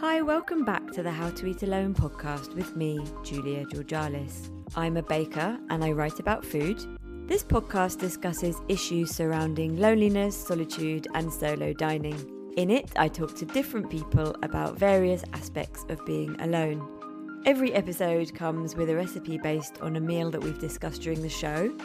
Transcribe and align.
Hi, 0.00 0.22
welcome 0.22 0.64
back 0.64 0.92
to 0.92 1.02
the 1.02 1.10
How 1.10 1.30
to 1.30 1.46
Eat 1.48 1.64
Alone 1.64 1.92
podcast 1.92 2.54
with 2.54 2.76
me, 2.76 3.04
Julia 3.24 3.64
Georgallis. 3.66 4.48
I'm 4.76 4.96
a 4.96 5.02
baker 5.02 5.58
and 5.70 5.82
I 5.82 5.90
write 5.90 6.20
about 6.20 6.44
food. 6.44 6.78
This 7.26 7.42
podcast 7.42 7.98
discusses 7.98 8.54
issues 8.68 9.10
surrounding 9.10 9.76
loneliness, 9.76 10.36
solitude, 10.36 11.08
and 11.14 11.32
solo 11.32 11.72
dining. 11.72 12.14
In 12.56 12.70
it, 12.70 12.92
I 12.94 13.08
talk 13.08 13.34
to 13.38 13.44
different 13.44 13.90
people 13.90 14.36
about 14.44 14.78
various 14.78 15.24
aspects 15.32 15.84
of 15.88 16.06
being 16.06 16.40
alone. 16.42 17.42
Every 17.44 17.72
episode 17.72 18.32
comes 18.36 18.76
with 18.76 18.90
a 18.90 18.94
recipe 18.94 19.36
based 19.38 19.80
on 19.82 19.96
a 19.96 20.00
meal 20.00 20.30
that 20.30 20.40
we've 20.40 20.60
discussed 20.60 21.02
during 21.02 21.22
the 21.22 21.28
show, 21.28 21.76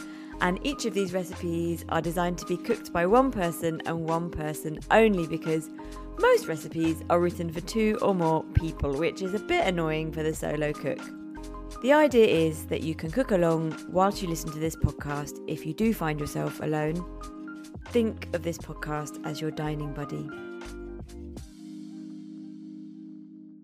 and 0.41 0.59
each 0.63 0.86
of 0.86 0.93
these 0.93 1.13
recipes 1.13 1.84
are 1.89 2.02
designed 2.02 2.38
to 2.38 2.45
be 2.45 2.57
cooked 2.57 2.93
by 2.93 3.07
one 3.07 3.31
person 3.31 3.81
and 3.88 4.07
one 4.07 4.29
person 4.29 4.79
only 4.91 5.25
because 5.25 5.70
most 6.20 6.48
recipes 6.48 7.04
are 7.09 7.20
written 7.20 7.52
for 7.52 7.61
two 7.61 7.98
or 8.02 8.13
more 8.13 8.43
people, 8.54 8.93
which 8.93 9.22
is 9.22 9.34
a 9.34 9.40
bit 9.40 9.67
annoying 9.67 10.12
for 10.12 10.23
the 10.23 10.34
solo 10.34 10.72
cook. 10.73 10.99
The 11.81 11.94
idea 11.94 12.26
is 12.26 12.66
that 12.67 12.81
you 12.81 12.95
can 12.95 13.12
cook 13.12 13.31
along 13.31 13.76
whilst 13.89 14.22
you 14.22 14.30
listen 14.30 14.52
to 14.52 14.59
this 14.59 14.76
podcast 14.76 15.44
if 15.48 15.66
you 15.66 15.73
do 15.73 15.94
find 15.94 16.20
yourself 16.20 16.62
alone. 16.62 17.03
Think 17.89 18.34
of 18.34 18.44
this 18.44 18.58
podcast 18.58 19.26
as 19.26 19.41
your 19.41 19.52
dining 19.52 19.94
buddy. 19.94 20.30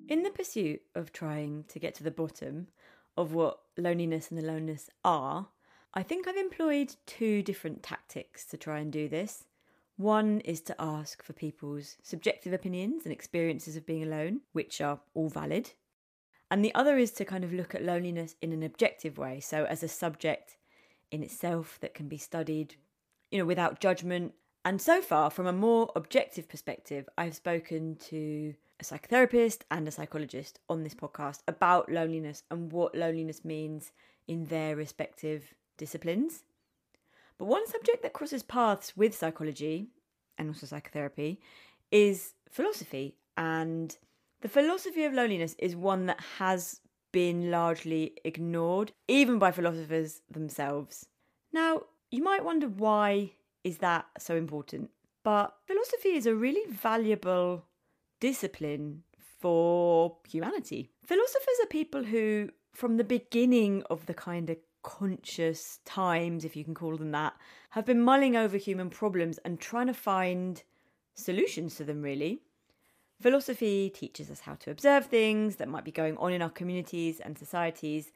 In 0.10 0.24
the 0.24 0.32
pursuit 0.32 0.82
of 0.96 1.12
trying 1.12 1.66
to 1.68 1.80
get 1.80 1.94
to 1.96 2.04
the 2.04 2.12
bottom 2.12 2.68
of 3.16 3.34
what 3.34 3.60
loneliness 3.78 4.32
and 4.32 4.40
aloneness 4.40 4.90
are, 5.06 5.48
I 5.94 6.04
think 6.04 6.28
I've 6.28 6.36
employed 6.36 6.96
two 7.06 7.42
different 7.42 7.84
tactics 7.84 8.46
to 8.46 8.58
try 8.58 8.80
and 8.80 8.92
do 8.92 9.08
this. 9.08 9.46
One 10.00 10.40
is 10.46 10.62
to 10.62 10.76
ask 10.80 11.22
for 11.22 11.34
people's 11.34 11.98
subjective 12.02 12.54
opinions 12.54 13.04
and 13.04 13.12
experiences 13.12 13.76
of 13.76 13.86
being 13.86 14.02
alone, 14.02 14.40
which 14.54 14.80
are 14.80 15.02
all 15.14 15.28
valid. 15.28 15.72
And 16.50 16.64
the 16.64 16.74
other 16.74 16.98
is 16.98 17.12
to 17.12 17.26
kind 17.26 17.44
of 17.44 17.52
look 17.52 17.76
at 17.76 17.84
loneliness 17.84 18.38
in 18.42 18.54
an 18.54 18.64
objective 18.64 19.18
way, 19.18 19.42
so 19.42 19.66
as 19.66 19.84
a 19.84 19.90
subject 19.90 20.56
in 21.12 21.22
itself 21.22 21.78
that 21.82 21.94
can 21.94 22.08
be 22.08 22.18
studied, 22.18 22.76
you 23.30 23.40
know, 23.40 23.46
without 23.46 23.82
judgment. 23.82 24.36
And 24.64 24.82
so 24.82 25.02
far, 25.02 25.30
from 25.30 25.48
a 25.48 25.52
more 25.52 25.92
objective 25.98 26.48
perspective, 26.48 27.10
I've 27.18 27.36
spoken 27.36 27.98
to 28.08 28.56
a 28.80 28.86
psychotherapist 28.86 29.64
and 29.70 29.86
a 29.86 29.92
psychologist 29.92 30.62
on 30.70 30.84
this 30.84 30.96
podcast 30.96 31.40
about 31.46 31.92
loneliness 31.92 32.44
and 32.50 32.72
what 32.72 32.96
loneliness 32.96 33.44
means 33.44 33.92
in 34.30 34.46
their 34.46 34.78
respective 34.78 35.54
disciplines. 35.76 36.44
But 37.40 37.48
one 37.48 37.66
subject 37.68 38.04
that 38.04 38.14
crosses 38.14 38.44
paths 38.44 38.96
with 38.96 39.16
psychology 39.18 39.88
and 40.38 40.50
also 40.50 40.68
psychotherapy 40.68 41.40
is 41.90 42.34
philosophy. 42.52 43.16
And 43.38 43.98
the 44.42 44.50
philosophy 44.50 45.06
of 45.06 45.14
loneliness 45.14 45.56
is 45.58 45.76
one 45.76 46.06
that 46.08 46.20
has 46.38 46.82
been 47.12 47.50
largely 47.50 48.14
ignored, 48.24 48.92
even 49.08 49.40
by 49.40 49.52
philosophers 49.52 50.22
themselves. 50.30 51.08
Now, 51.52 51.84
you 52.12 52.22
might 52.22 52.44
wonder 52.44 52.68
why 52.68 53.32
is 53.64 53.78
that 53.80 54.06
so 54.20 54.36
important? 54.36 54.92
But 55.24 55.56
philosophy 55.66 56.10
is 56.10 56.26
a 56.26 56.36
really 56.36 56.72
valuable 56.72 57.66
discipline 58.20 59.04
for 59.40 60.18
humanity. 60.28 60.92
Philosophers 61.06 61.56
are 61.64 61.68
people 61.68 62.04
who, 62.04 62.50
from 62.74 62.98
the 62.98 63.04
beginning 63.04 63.84
of 63.90 64.06
the 64.06 64.14
kind 64.14 64.50
of 64.50 64.58
conscious 64.82 65.80
times, 65.86 66.46
if 66.46 66.56
you 66.56 66.64
can 66.64 66.74
call 66.74 66.98
them 66.98 67.12
that, 67.12 67.34
have 67.72 67.86
been 67.86 68.02
mulling 68.02 68.36
over 68.36 68.58
human 68.58 68.90
problems 68.90 69.38
and 69.40 69.60
trying 69.60 69.88
to 69.88 69.94
find 69.94 70.64
solutions 71.14 71.76
to 71.76 71.84
them, 71.84 72.02
really. 72.02 72.42
Philosophy 73.22 73.90
teaches 73.90 74.32
us 74.32 74.42
how 74.42 74.56
to 74.56 74.72
observe 74.72 75.06
things 75.06 75.58
that 75.58 75.68
might 75.68 75.84
be 75.84 75.92
going 75.92 76.16
on 76.18 76.32
in 76.32 76.42
our 76.42 76.50
communities 76.50 77.20
and 77.20 77.38
societies. 77.38 78.12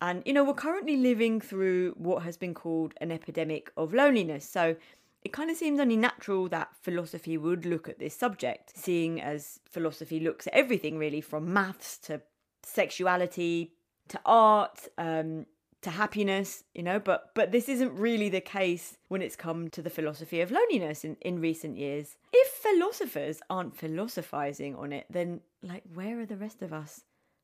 And, 0.00 0.22
you 0.24 0.32
know, 0.32 0.44
we're 0.44 0.54
currently 0.54 0.96
living 0.96 1.40
through 1.40 1.94
what 1.96 2.22
has 2.22 2.36
been 2.36 2.54
called 2.54 2.94
an 3.00 3.10
epidemic 3.10 3.72
of 3.76 3.92
loneliness. 3.92 4.48
So 4.48 4.76
it 5.24 5.32
kind 5.32 5.50
of 5.50 5.56
seems 5.56 5.80
only 5.80 5.96
natural 5.96 6.48
that 6.50 6.68
philosophy 6.82 7.36
would 7.36 7.66
look 7.66 7.88
at 7.88 7.98
this 7.98 8.14
subject, 8.14 8.76
seeing 8.76 9.20
as 9.20 9.58
philosophy 9.68 10.20
looks 10.20 10.46
at 10.46 10.54
everything 10.54 10.98
really 10.98 11.20
from 11.20 11.52
maths 11.52 11.98
to 11.98 12.22
sexuality 12.62 13.72
to 14.08 14.20
art, 14.24 14.86
um, 14.98 15.46
to 15.86 15.92
happiness, 15.92 16.64
you 16.74 16.82
know, 16.82 16.98
but 16.98 17.30
but 17.34 17.52
this 17.52 17.68
isn't 17.68 17.94
really 17.94 18.28
the 18.28 18.40
case 18.40 18.98
when 19.06 19.22
it's 19.22 19.36
come 19.36 19.68
to 19.70 19.80
the 19.80 19.88
philosophy 19.88 20.40
of 20.40 20.50
loneliness 20.50 21.04
in, 21.04 21.16
in 21.20 21.40
recent 21.40 21.78
years. 21.78 22.16
If 22.32 22.48
philosophers 22.54 23.40
aren't 23.48 23.76
philosophizing 23.76 24.74
on 24.74 24.92
it, 24.92 25.06
then 25.08 25.42
like 25.62 25.84
where 25.94 26.18
are 26.18 26.26
the 26.26 26.36
rest 26.36 26.60
of 26.60 26.72
us 26.72 27.02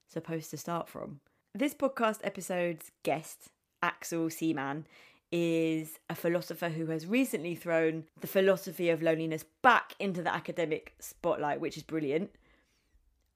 supposed 0.09 0.51
to 0.51 0.57
start 0.57 0.89
from? 0.89 1.21
This 1.55 1.73
podcast 1.73 2.19
episode's 2.25 2.91
guest, 3.05 3.51
Axel 3.81 4.29
Seemann, 4.29 4.87
is 5.31 6.01
a 6.11 6.17
philosopher 6.17 6.71
who 6.71 6.87
has 6.87 7.07
recently 7.07 7.55
thrown 7.55 8.07
the 8.21 8.27
philosophy 8.27 8.91
of 8.91 9.03
loneliness 9.03 9.45
back 9.63 9.95
into 10.01 10.21
the 10.21 10.35
academic 10.35 10.95
spotlight, 10.99 11.61
which 11.61 11.77
is 11.77 11.85
brilliant. 11.85 12.31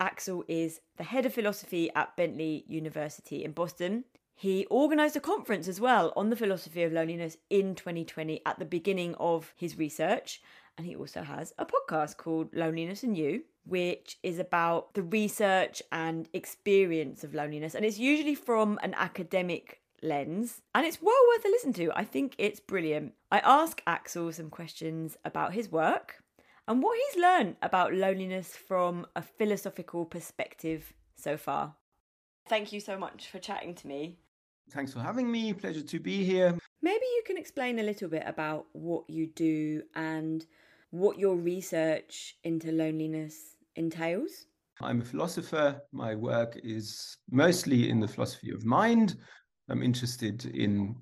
Axel 0.01 0.45
is 0.49 0.81
the 0.97 1.05
head 1.05 1.27
of 1.27 1.33
philosophy 1.33 1.93
at 1.95 2.17
Bentley 2.17 2.65
University 2.67 3.45
in 3.45 3.53
Boston. 3.53 4.03
He 4.39 4.67
organised 4.71 5.17
a 5.17 5.21
conference 5.21 5.67
as 5.67 5.81
well 5.81 6.13
on 6.15 6.29
the 6.29 6.37
philosophy 6.37 6.83
of 6.83 6.93
loneliness 6.93 7.39
in 7.49 7.75
2020 7.75 8.43
at 8.45 8.59
the 8.59 8.67
beginning 8.67 9.15
of 9.15 9.55
his 9.57 9.79
research. 9.79 10.43
And 10.77 10.87
he 10.87 10.95
also 10.95 11.23
has 11.23 11.55
a 11.59 11.65
podcast 11.65 12.19
called 12.19 12.55
Loneliness 12.55 13.03
and 13.03 13.17
You, 13.17 13.45
which 13.65 14.19
is 14.23 14.39
about 14.39 14.93
the 14.93 15.03
research 15.03 15.83
and 15.91 16.29
experience 16.35 17.25
of 17.25 17.35
loneliness. 17.35 17.75
And 17.75 17.83
it's 17.83 17.99
usually 17.99 18.35
from 18.35 18.79
an 18.83 18.93
academic 18.99 19.81
lens. 20.03 20.61
And 20.75 20.85
it's 20.85 21.01
well 21.01 21.15
worth 21.29 21.47
a 21.47 21.49
listen 21.49 21.73
to. 21.73 21.91
I 21.97 22.05
think 22.05 22.35
it's 22.37 22.61
brilliant. 22.61 23.15
I 23.33 23.39
ask 23.39 23.81
Axel 23.87 24.31
some 24.33 24.51
questions 24.51 25.17
about 25.25 25.55
his 25.55 25.73
work 25.73 26.23
and 26.69 26.83
what 26.83 26.99
he's 26.99 27.23
learned 27.23 27.57
about 27.63 27.95
loneliness 27.95 28.55
from 28.55 29.07
a 29.17 29.23
philosophical 29.23 30.05
perspective 30.05 30.93
so 31.15 31.39
far. 31.39 31.77
Thank 32.47 32.71
you 32.71 32.81
so 32.81 32.99
much 32.99 33.29
for 33.29 33.39
chatting 33.39 33.75
to 33.77 33.87
me. 33.87 34.19
Thanks 34.71 34.93
for 34.93 35.01
having 35.01 35.31
me. 35.31 35.53
Pleasure 35.53 35.83
to 35.83 36.01
be 36.01 36.25
here. 36.25 36.57
Maybe 36.83 37.05
you 37.17 37.23
can 37.27 37.37
explain 37.37 37.79
a 37.79 37.83
little 37.83 38.09
bit 38.09 38.25
about 38.27 38.67
what 38.73 39.09
you 39.09 39.29
do 39.29 39.83
and 39.95 40.45
what 40.91 41.19
your 41.19 41.37
research 41.37 42.37
into 42.45 42.73
loneliness 42.73 43.57
entails. 43.77 44.47
I'm 44.81 45.01
a 45.01 45.05
philosopher. 45.05 45.81
My 45.93 46.15
work 46.15 46.59
is 46.63 47.17
mostly 47.31 47.91
in 47.91 48.01
the 48.01 48.09
philosophy 48.09 48.51
of 48.51 48.65
mind, 48.65 49.17
I'm 49.69 49.83
interested 49.83 50.45
in 50.47 50.95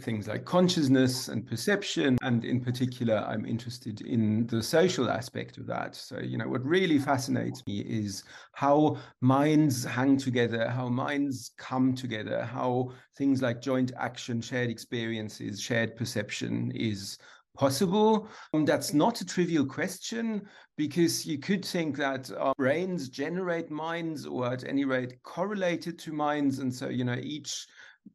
things 0.00 0.28
like 0.28 0.44
consciousness 0.44 1.28
and 1.28 1.46
perception. 1.46 2.18
And 2.22 2.44
in 2.44 2.60
particular, 2.60 3.16
I'm 3.16 3.44
interested 3.44 4.00
in 4.02 4.46
the 4.46 4.62
social 4.62 5.10
aspect 5.10 5.58
of 5.58 5.66
that. 5.66 5.96
So, 5.96 6.20
you 6.20 6.38
know, 6.38 6.48
what 6.48 6.64
really 6.64 6.98
fascinates 6.98 7.66
me 7.66 7.80
is 7.80 8.22
how 8.52 8.98
minds 9.20 9.84
hang 9.84 10.16
together, 10.16 10.68
how 10.68 10.88
minds 10.88 11.50
come 11.58 11.94
together, 11.94 12.44
how 12.44 12.92
things 13.16 13.42
like 13.42 13.60
joint 13.60 13.90
action, 13.98 14.40
shared 14.40 14.70
experiences, 14.70 15.60
shared 15.60 15.96
perception 15.96 16.70
is 16.76 17.18
possible? 17.56 18.28
Um, 18.54 18.64
that's 18.64 18.94
not 18.94 19.20
a 19.20 19.26
trivial 19.26 19.66
question 19.66 20.42
because 20.76 21.26
you 21.26 21.38
could 21.38 21.64
think 21.64 21.96
that 21.96 22.30
our 22.38 22.54
brains 22.56 23.08
generate 23.08 23.70
minds 23.70 24.26
or 24.26 24.52
at 24.52 24.64
any 24.64 24.84
rate 24.84 25.22
correlated 25.24 25.98
to 26.00 26.12
minds. 26.12 26.60
And 26.60 26.72
so, 26.72 26.88
you 26.88 27.04
know, 27.04 27.18
each 27.20 27.66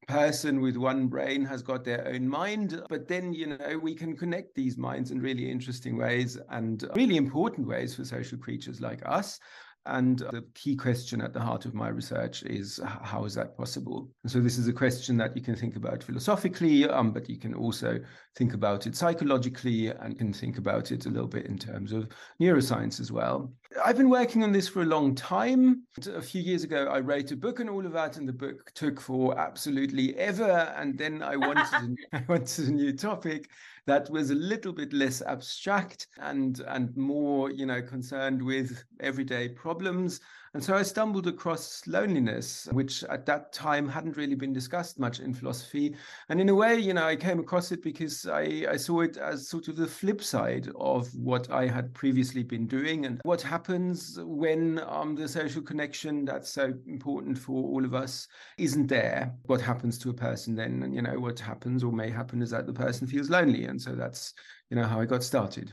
person 0.07 0.61
with 0.61 0.77
one 0.77 1.07
brain 1.07 1.43
has 1.43 1.61
got 1.61 1.83
their 1.83 2.07
own 2.07 2.27
mind 2.27 2.81
but 2.89 3.07
then 3.07 3.33
you 3.33 3.45
know 3.47 3.77
we 3.81 3.93
can 3.93 4.15
connect 4.15 4.55
these 4.55 4.77
minds 4.77 5.11
in 5.11 5.21
really 5.21 5.49
interesting 5.49 5.97
ways 5.97 6.37
and 6.49 6.89
really 6.95 7.17
important 7.17 7.67
ways 7.67 7.93
for 7.93 8.05
social 8.05 8.37
creatures 8.37 8.79
like 8.79 9.01
us 9.05 9.39
and 9.87 10.19
the 10.19 10.43
key 10.53 10.75
question 10.75 11.21
at 11.21 11.33
the 11.33 11.39
heart 11.39 11.65
of 11.65 11.73
my 11.73 11.87
research 11.87 12.43
is 12.43 12.79
how 12.83 13.25
is 13.25 13.33
that 13.35 13.57
possible? 13.57 14.09
And 14.23 14.31
so 14.31 14.39
this 14.39 14.57
is 14.57 14.67
a 14.67 14.73
question 14.73 15.17
that 15.17 15.35
you 15.35 15.41
can 15.41 15.55
think 15.55 15.75
about 15.75 16.03
philosophically, 16.03 16.87
um, 16.87 17.11
but 17.11 17.29
you 17.29 17.37
can 17.37 17.53
also 17.53 17.99
think 18.35 18.53
about 18.53 18.85
it 18.85 18.95
psychologically 18.95 19.87
and 19.87 20.17
can 20.17 20.33
think 20.33 20.57
about 20.57 20.91
it 20.91 21.05
a 21.05 21.09
little 21.09 21.27
bit 21.27 21.47
in 21.47 21.57
terms 21.57 21.91
of 21.91 22.07
neuroscience 22.41 22.99
as 22.99 23.11
well. 23.11 23.51
I've 23.83 23.97
been 23.97 24.09
working 24.09 24.43
on 24.43 24.51
this 24.51 24.67
for 24.67 24.81
a 24.81 24.85
long 24.85 25.15
time. 25.15 25.83
A 26.13 26.21
few 26.21 26.41
years 26.41 26.63
ago, 26.63 26.85
I 26.85 26.99
wrote 26.99 27.31
a 27.31 27.35
book 27.35 27.59
on 27.59 27.69
all 27.69 27.85
of 27.85 27.93
that, 27.93 28.17
and 28.17 28.27
the 28.27 28.33
book 28.33 28.71
took 28.73 28.99
for 28.99 29.37
absolutely 29.37 30.15
ever. 30.17 30.73
And 30.77 30.97
then 30.97 31.21
I 31.21 31.35
wanted, 31.35 31.97
I 32.13 32.23
wanted 32.27 32.67
a 32.67 32.71
new 32.71 32.93
topic 32.93 33.49
that 33.87 34.09
was 34.11 34.29
a 34.29 34.35
little 34.35 34.73
bit 34.73 34.93
less 34.93 35.21
abstract 35.23 36.07
and 36.19 36.59
and 36.67 36.95
more 36.95 37.49
you 37.51 37.65
know 37.65 37.81
concerned 37.81 38.41
with 38.41 38.83
everyday 38.99 39.49
problems 39.49 40.19
and 40.53 40.63
so 40.63 40.75
I 40.75 40.83
stumbled 40.83 41.27
across 41.27 41.85
loneliness, 41.87 42.67
which 42.71 43.03
at 43.05 43.25
that 43.25 43.51
time 43.51 43.87
hadn't 43.87 44.17
really 44.17 44.35
been 44.35 44.53
discussed 44.53 44.99
much 44.99 45.19
in 45.19 45.33
philosophy. 45.33 45.95
And 46.29 46.39
in 46.39 46.49
a 46.49 46.55
way, 46.55 46.79
you 46.79 46.93
know, 46.93 47.05
I 47.05 47.15
came 47.15 47.39
across 47.39 47.71
it 47.71 47.83
because 47.83 48.25
I, 48.25 48.65
I 48.69 48.77
saw 48.77 49.01
it 49.01 49.17
as 49.17 49.47
sort 49.47 49.67
of 49.67 49.75
the 49.75 49.87
flip 49.87 50.23
side 50.23 50.69
of 50.75 51.13
what 51.15 51.51
I 51.51 51.67
had 51.67 51.93
previously 51.93 52.43
been 52.43 52.65
doing 52.65 53.05
and 53.05 53.21
what 53.23 53.41
happens 53.41 54.19
when 54.21 54.81
um, 54.87 55.15
the 55.15 55.27
social 55.27 55.61
connection 55.61 56.25
that's 56.25 56.49
so 56.49 56.73
important 56.87 57.37
for 57.37 57.63
all 57.63 57.83
of 57.83 57.93
us 57.93 58.27
isn't 58.57 58.87
there. 58.87 59.33
What 59.45 59.61
happens 59.61 59.97
to 59.99 60.09
a 60.09 60.13
person 60.13 60.55
then? 60.55 60.83
And, 60.83 60.95
you 60.95 61.01
know, 61.01 61.19
what 61.19 61.39
happens 61.39 61.83
or 61.83 61.91
may 61.91 62.09
happen 62.09 62.41
is 62.41 62.51
that 62.51 62.67
the 62.67 62.73
person 62.73 63.07
feels 63.07 63.29
lonely. 63.29 63.65
And 63.65 63.81
so 63.81 63.93
that's, 63.95 64.33
you 64.69 64.77
know, 64.77 64.85
how 64.85 65.01
I 65.01 65.05
got 65.05 65.23
started. 65.23 65.71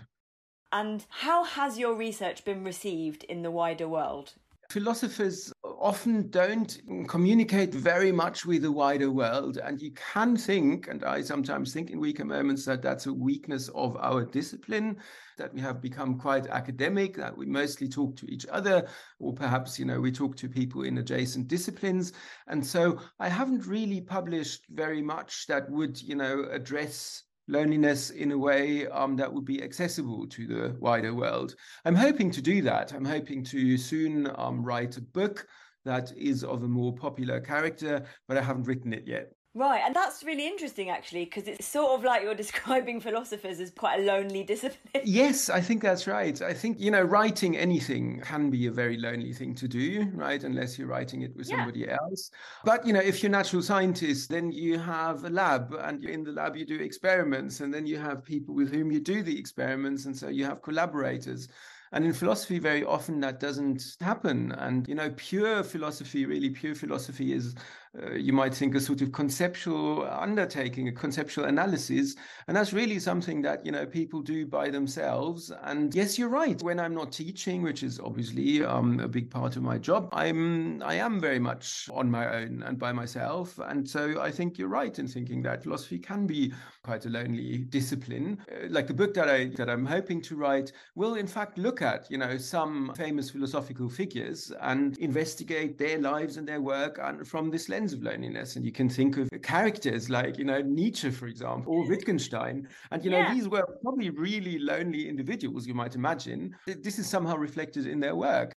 And 0.72 1.06
how 1.08 1.44
has 1.44 1.78
your 1.78 1.94
research 1.94 2.44
been 2.44 2.64
received 2.64 3.22
in 3.24 3.42
the 3.42 3.50
wider 3.50 3.86
world? 3.86 4.34
Philosophers 4.70 5.52
often 5.62 6.28
don't 6.30 6.80
communicate 7.08 7.74
very 7.74 8.10
much 8.10 8.46
with 8.46 8.62
the 8.62 8.72
wider 8.72 9.10
world. 9.10 9.58
And 9.58 9.80
you 9.80 9.92
can 9.92 10.36
think, 10.36 10.88
and 10.88 11.04
I 11.04 11.20
sometimes 11.20 11.72
think 11.72 11.90
in 11.90 12.00
weaker 12.00 12.24
moments, 12.24 12.64
that 12.64 12.82
that's 12.82 13.06
a 13.06 13.12
weakness 13.12 13.68
of 13.74 13.96
our 13.98 14.24
discipline, 14.24 14.96
that 15.36 15.52
we 15.52 15.60
have 15.60 15.82
become 15.82 16.18
quite 16.18 16.46
academic, 16.46 17.16
that 17.16 17.36
we 17.36 17.46
mostly 17.46 17.88
talk 17.88 18.16
to 18.16 18.26
each 18.26 18.46
other, 18.46 18.88
or 19.18 19.34
perhaps, 19.34 19.78
you 19.78 19.84
know, 19.84 20.00
we 20.00 20.12
talk 20.12 20.36
to 20.36 20.48
people 20.48 20.82
in 20.82 20.98
adjacent 20.98 21.48
disciplines. 21.48 22.12
And 22.46 22.64
so 22.64 22.98
I 23.18 23.28
haven't 23.28 23.66
really 23.66 24.00
published 24.00 24.64
very 24.70 25.02
much 25.02 25.46
that 25.48 25.70
would, 25.70 26.00
you 26.00 26.14
know, 26.14 26.46
address 26.50 27.24
loneliness 27.48 28.10
in 28.10 28.32
a 28.32 28.38
way 28.38 28.86
um, 28.88 29.16
that 29.16 29.32
would 29.32 29.44
be 29.44 29.62
accessible 29.62 30.26
to 30.28 30.46
the 30.46 30.76
wider 30.78 31.14
world. 31.14 31.54
I'm 31.84 31.94
hoping 31.94 32.30
to 32.32 32.42
do 32.42 32.62
that. 32.62 32.92
I'm 32.92 33.04
hoping 33.04 33.44
to 33.44 33.76
soon 33.76 34.30
um, 34.36 34.62
write 34.62 34.96
a 34.96 35.02
book 35.02 35.46
that 35.84 36.12
is 36.16 36.44
of 36.44 36.62
a 36.62 36.68
more 36.68 36.94
popular 36.94 37.40
character, 37.40 38.04
but 38.26 38.36
I 38.36 38.42
haven't 38.42 38.66
written 38.66 38.92
it 38.92 39.04
yet. 39.06 39.32
Right, 39.56 39.82
and 39.86 39.94
that's 39.94 40.24
really 40.24 40.48
interesting 40.48 40.90
actually, 40.90 41.26
because 41.26 41.46
it's 41.46 41.64
sort 41.64 41.92
of 41.92 42.02
like 42.04 42.22
you're 42.22 42.34
describing 42.44 43.00
philosophers 43.00 43.60
as 43.60 43.70
quite 43.70 44.00
a 44.00 44.02
lonely 44.02 44.42
discipline. 44.42 45.04
Yes, 45.04 45.48
I 45.48 45.60
think 45.60 45.80
that's 45.80 46.08
right. 46.08 46.40
I 46.42 46.52
think, 46.52 46.80
you 46.80 46.90
know, 46.90 47.02
writing 47.02 47.56
anything 47.56 48.20
can 48.24 48.50
be 48.50 48.66
a 48.66 48.72
very 48.72 48.96
lonely 48.96 49.32
thing 49.32 49.54
to 49.54 49.68
do, 49.68 50.10
right? 50.12 50.42
Unless 50.42 50.76
you're 50.76 50.88
writing 50.88 51.22
it 51.22 51.36
with 51.36 51.48
yeah. 51.48 51.58
somebody 51.58 51.88
else. 51.88 52.32
But, 52.64 52.84
you 52.84 52.92
know, 52.92 53.00
if 53.00 53.22
you're 53.22 53.30
a 53.30 53.32
natural 53.32 53.62
scientist, 53.62 54.28
then 54.28 54.50
you 54.50 54.76
have 54.76 55.24
a 55.24 55.30
lab, 55.30 55.72
and 55.78 56.04
in 56.04 56.24
the 56.24 56.32
lab 56.32 56.56
you 56.56 56.66
do 56.66 56.80
experiments, 56.80 57.60
and 57.60 57.72
then 57.72 57.86
you 57.86 57.96
have 57.96 58.24
people 58.24 58.56
with 58.56 58.72
whom 58.72 58.90
you 58.90 58.98
do 58.98 59.22
the 59.22 59.38
experiments, 59.38 60.06
and 60.06 60.16
so 60.16 60.28
you 60.28 60.44
have 60.44 60.62
collaborators. 60.62 61.46
And 61.92 62.04
in 62.04 62.12
philosophy, 62.12 62.58
very 62.58 62.82
often 62.84 63.20
that 63.20 63.38
doesn't 63.38 63.96
happen. 64.00 64.50
And, 64.50 64.88
you 64.88 64.96
know, 64.96 65.12
pure 65.16 65.62
philosophy, 65.62 66.26
really 66.26 66.50
pure 66.50 66.74
philosophy 66.74 67.32
is 67.32 67.54
uh, 68.02 68.14
you 68.14 68.32
might 68.32 68.54
think 68.54 68.74
a 68.74 68.80
sort 68.80 69.00
of 69.02 69.12
conceptual 69.12 70.06
undertaking, 70.10 70.88
a 70.88 70.92
conceptual 70.92 71.44
analysis. 71.44 72.16
And 72.48 72.56
that's 72.56 72.72
really 72.72 72.98
something 72.98 73.42
that, 73.42 73.64
you 73.64 73.72
know, 73.72 73.86
people 73.86 74.20
do 74.20 74.46
by 74.46 74.70
themselves. 74.70 75.52
And 75.62 75.94
yes, 75.94 76.18
you're 76.18 76.28
right. 76.28 76.60
When 76.62 76.80
I'm 76.80 76.94
not 76.94 77.12
teaching, 77.12 77.62
which 77.62 77.82
is 77.82 78.00
obviously 78.00 78.64
um, 78.64 79.00
a 79.00 79.08
big 79.08 79.30
part 79.30 79.56
of 79.56 79.62
my 79.62 79.78
job, 79.78 80.08
I'm, 80.12 80.82
I 80.82 80.94
am 80.94 81.20
very 81.20 81.38
much 81.38 81.88
on 81.92 82.10
my 82.10 82.42
own 82.42 82.62
and 82.66 82.78
by 82.78 82.92
myself. 82.92 83.58
And 83.58 83.88
so 83.88 84.20
I 84.20 84.30
think 84.30 84.58
you're 84.58 84.68
right 84.68 84.98
in 84.98 85.06
thinking 85.06 85.42
that 85.42 85.62
philosophy 85.62 85.98
can 85.98 86.26
be 86.26 86.52
quite 86.82 87.06
a 87.06 87.08
lonely 87.08 87.58
discipline. 87.58 88.38
Uh, 88.50 88.66
like 88.70 88.88
the 88.88 88.94
book 88.94 89.14
that 89.14 89.28
I, 89.28 89.46
that 89.56 89.70
I'm 89.70 89.86
hoping 89.86 90.20
to 90.22 90.36
write 90.36 90.72
will 90.94 91.14
in 91.14 91.26
fact 91.26 91.58
look 91.58 91.80
at, 91.80 92.10
you 92.10 92.18
know, 92.18 92.36
some 92.38 92.92
famous 92.96 93.30
philosophical 93.30 93.88
figures 93.88 94.52
and 94.60 94.98
investigate 94.98 95.78
their 95.78 95.98
lives 95.98 96.36
and 96.36 96.46
their 96.46 96.60
work 96.60 96.98
and 97.00 97.26
from 97.26 97.50
this 97.50 97.68
lens 97.68 97.83
of 97.92 98.02
loneliness. 98.02 98.56
And 98.56 98.64
you 98.64 98.72
can 98.72 98.88
think 98.88 99.16
of 99.16 99.28
characters 99.42 100.08
like, 100.08 100.38
you 100.38 100.44
know, 100.44 100.60
Nietzsche, 100.60 101.10
for 101.10 101.26
example, 101.26 101.74
or 101.74 101.88
Wittgenstein. 101.88 102.68
And, 102.90 103.04
you 103.04 103.10
know, 103.10 103.18
yeah. 103.18 103.34
these 103.34 103.48
were 103.48 103.64
probably 103.82 104.10
really 104.10 104.58
lonely 104.58 105.08
individuals, 105.08 105.66
you 105.66 105.74
might 105.74 105.94
imagine. 105.94 106.56
This 106.66 106.98
is 106.98 107.08
somehow 107.08 107.36
reflected 107.36 107.86
in 107.86 108.00
their 108.00 108.16
work. 108.16 108.52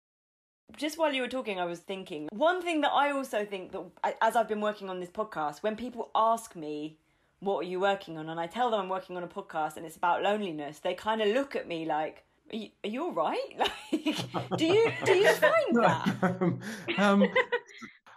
Just 0.76 0.98
while 0.98 1.12
you 1.12 1.22
were 1.22 1.28
talking, 1.28 1.60
I 1.60 1.64
was 1.64 1.80
thinking 1.80 2.28
one 2.32 2.60
thing 2.60 2.80
that 2.82 2.92
I 2.92 3.12
also 3.12 3.44
think 3.44 3.72
that 3.72 3.82
as 4.20 4.36
I've 4.36 4.48
been 4.48 4.60
working 4.60 4.90
on 4.90 5.00
this 5.00 5.10
podcast, 5.10 5.62
when 5.62 5.76
people 5.76 6.10
ask 6.14 6.56
me, 6.56 6.98
what 7.40 7.60
are 7.60 7.68
you 7.68 7.80
working 7.80 8.18
on? 8.18 8.28
And 8.28 8.40
I 8.40 8.46
tell 8.46 8.70
them 8.70 8.80
I'm 8.80 8.88
working 8.88 9.16
on 9.16 9.22
a 9.22 9.28
podcast 9.28 9.76
and 9.76 9.86
it's 9.86 9.96
about 9.96 10.22
loneliness, 10.22 10.80
they 10.80 10.94
kind 10.94 11.22
of 11.22 11.28
look 11.28 11.54
at 11.54 11.68
me 11.68 11.84
like, 11.84 12.24
are 12.52 12.56
you, 12.56 12.68
are 12.84 12.90
you 12.90 13.02
all 13.04 13.12
right? 13.12 13.38
Like, 13.92 14.58
do 14.58 14.66
you 14.66 14.92
do 15.04 15.12
you 15.12 15.32
find 15.46 15.76
that? 15.76 16.58
um, 16.98 17.28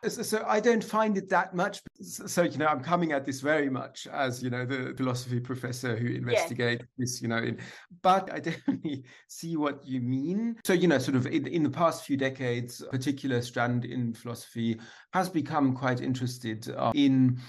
um, 0.04 0.10
so 0.10 0.44
I 0.48 0.60
don't 0.60 0.84
find 0.84 1.18
it 1.18 1.30
that 1.30 1.54
much. 1.54 1.82
So 2.02 2.44
you 2.44 2.58
know, 2.58 2.68
I'm 2.68 2.82
coming 2.82 3.12
at 3.12 3.26
this 3.26 3.42
very 3.42 3.70
much 3.70 4.08
as 4.08 4.42
you 4.42 4.50
know 4.50 4.66
the 4.66 4.94
philosophy 4.96 5.40
professor 5.40 5.96
who 5.96 6.08
investigates 6.08 6.82
yeah. 6.82 6.96
this. 6.98 7.22
You 7.22 7.28
know, 7.28 7.38
in, 7.38 7.58
but 8.02 8.32
I 8.32 8.40
definitely 8.50 9.04
see 9.28 9.58
what 9.58 9.86
you 9.86 10.02
mean. 10.02 10.56
So 10.66 10.74
you 10.74 10.88
know, 10.88 10.98
sort 10.98 11.16
of 11.16 11.28
in, 11.28 11.48
in 11.48 11.64
the 11.64 11.70
past 11.70 12.06
few 12.06 12.18
decades, 12.18 12.82
a 12.82 12.86
particular 12.88 13.42
strand 13.42 13.86
in 13.86 14.14
philosophy 14.14 14.80
has 15.14 15.30
become 15.30 15.76
quite 15.76 16.02
interested 16.02 16.70
uh, 16.78 16.92
in 16.96 17.40